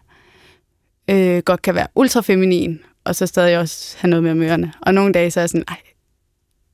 øh, 1.10 1.42
godt 1.42 1.62
kan 1.62 1.74
være 1.74 1.86
ultrafeminin, 1.94 2.80
og 3.04 3.16
så 3.16 3.26
stadig 3.26 3.58
også 3.58 3.96
have 3.98 4.10
noget 4.10 4.22
med 4.22 4.30
om 4.30 4.42
ørerne. 4.42 4.72
Og 4.80 4.94
nogle 4.94 5.12
dage, 5.12 5.30
så 5.30 5.40
er 5.40 5.42
jeg 5.42 5.50
sådan, 5.50 5.64
ej, 5.68 5.80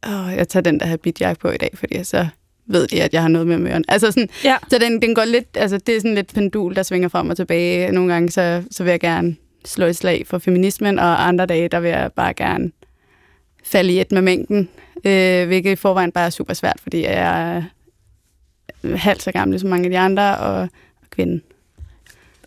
åh, 0.07 0.37
jeg 0.37 0.49
tager 0.49 0.63
den 0.63 0.81
der 0.81 0.87
habitjakke 0.87 1.41
på 1.41 1.51
i 1.51 1.57
dag, 1.57 1.71
fordi 1.75 2.05
så 2.05 2.27
ved 2.69 2.87
de, 2.89 3.03
at 3.03 3.13
jeg 3.15 3.23
har 3.23 3.29
noget 3.29 3.47
med 3.47 3.57
om 3.57 3.67
ørerne. 3.67 3.85
Altså 3.89 4.11
sådan, 4.11 4.29
Ja. 4.45 4.57
så 4.71 4.79
den, 4.79 5.03
den 5.03 5.15
går 5.15 5.25
lidt, 5.25 5.47
altså 5.55 5.79
det 5.79 5.97
er 5.97 6.01
sådan 6.01 6.15
lidt 6.15 6.35
pendul, 6.35 6.75
der 6.75 6.83
svinger 6.83 7.09
frem 7.09 7.31
og 7.31 7.37
tilbage. 7.37 7.93
Nogle 7.93 8.13
gange, 8.13 8.31
så, 8.31 8.63
så 8.71 8.85
vil 8.85 8.91
jeg 8.91 9.01
gerne 9.01 9.37
slå 9.65 9.87
et 9.87 9.97
slag 9.97 10.27
for 10.27 10.39
feminismen, 10.39 10.99
og 10.99 11.29
andre 11.29 11.47
dage, 11.47 11.69
der 11.69 11.81
vil 11.81 11.89
jeg 11.91 12.11
bare 12.17 12.35
gerne 12.35 12.73
falde 13.65 13.93
i 13.93 14.01
et 14.01 14.13
med 14.13 14.23
mængden, 14.23 14.69
øh, 15.05 15.47
hvilket 15.47 15.71
i 15.71 15.77
forvejen 15.77 16.13
bare 16.13 16.27
er 16.27 16.31
super 16.31 16.55
svært, 16.55 16.77
fordi 16.83 17.03
jeg 17.03 17.13
er 17.15 17.63
halvt 18.97 19.23
så 19.23 19.33
gammel 19.33 19.61
som 19.61 19.71
mange 19.71 19.85
af 19.85 19.91
de 19.91 19.99
andre, 19.99 20.39
og, 20.39 20.61
og 21.03 21.11
kvinden. 21.11 21.43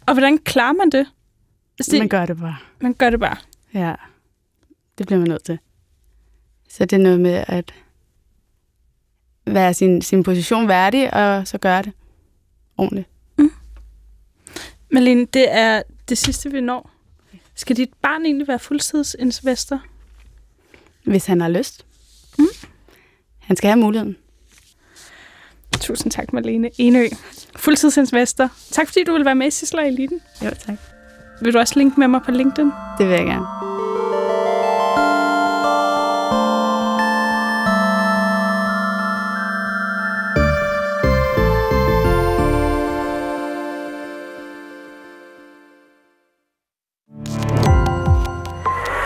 Og 0.06 0.14
hvordan 0.14 0.38
klarer 0.38 0.74
man 0.74 0.90
det? 0.90 1.06
Altså, 1.80 1.92
det 1.92 2.00
Man 2.00 2.08
gør 2.10 2.26
det 2.26 2.38
bare. 2.40 2.58
man 2.82 2.94
gør 2.94 3.10
det 3.10 3.20
bare. 3.20 3.38
Ja, 3.74 3.94
det 4.98 5.06
bliver 5.08 5.20
man 5.20 5.28
nødt 5.30 5.44
til. 5.44 5.60
Så 6.70 6.86
det 6.86 6.94
er 6.94 7.04
noget 7.04 7.20
med 7.20 7.44
at 7.48 7.74
være 9.46 9.74
sin, 9.74 10.02
sin 10.02 10.24
position 10.24 10.68
værdig, 10.68 11.14
og 11.14 11.48
så 11.48 11.58
gøre 11.58 11.82
det 11.82 11.92
ordentligt. 12.78 13.08
Malene, 14.92 15.26
det 15.26 15.46
er 15.50 15.82
det 16.10 16.18
sidste, 16.18 16.52
vi 16.52 16.62
når. 16.62 16.90
Skal 17.56 17.78
dit 17.78 17.90
barn 18.02 18.26
egentlig 18.26 18.48
være 18.48 18.60
fuldtidsinvestor? 18.60 19.82
Hvis 21.04 21.26
han 21.26 21.42
har 21.42 21.50
lyst. 21.50 21.86
Mm. 22.40 22.46
Han 23.40 23.56
skal 23.56 23.68
have 23.68 23.80
muligheden. 23.80 24.18
Tusind 25.80 26.12
tak, 26.12 26.34
Malene 26.34 26.70
Enø. 26.78 27.08
Fuldtidsinvestor. 27.56 28.50
Tak, 28.72 28.88
fordi 28.88 29.04
du 29.04 29.14
vil 29.14 29.26
være 29.26 29.36
med 29.36 29.48
i 29.48 29.52
Sisler 29.52 29.82
Eliten. 29.82 30.22
Jo, 30.46 30.50
tak. 30.50 30.78
Vil 31.42 31.54
du 31.54 31.60
også 31.60 31.74
linke 31.80 32.00
med 32.00 32.08
mig 32.08 32.22
på 32.26 32.32
LinkedIn? 32.32 32.72
Det 32.98 33.08
vil 33.08 33.16
jeg 33.16 33.26
gerne. 33.26 33.61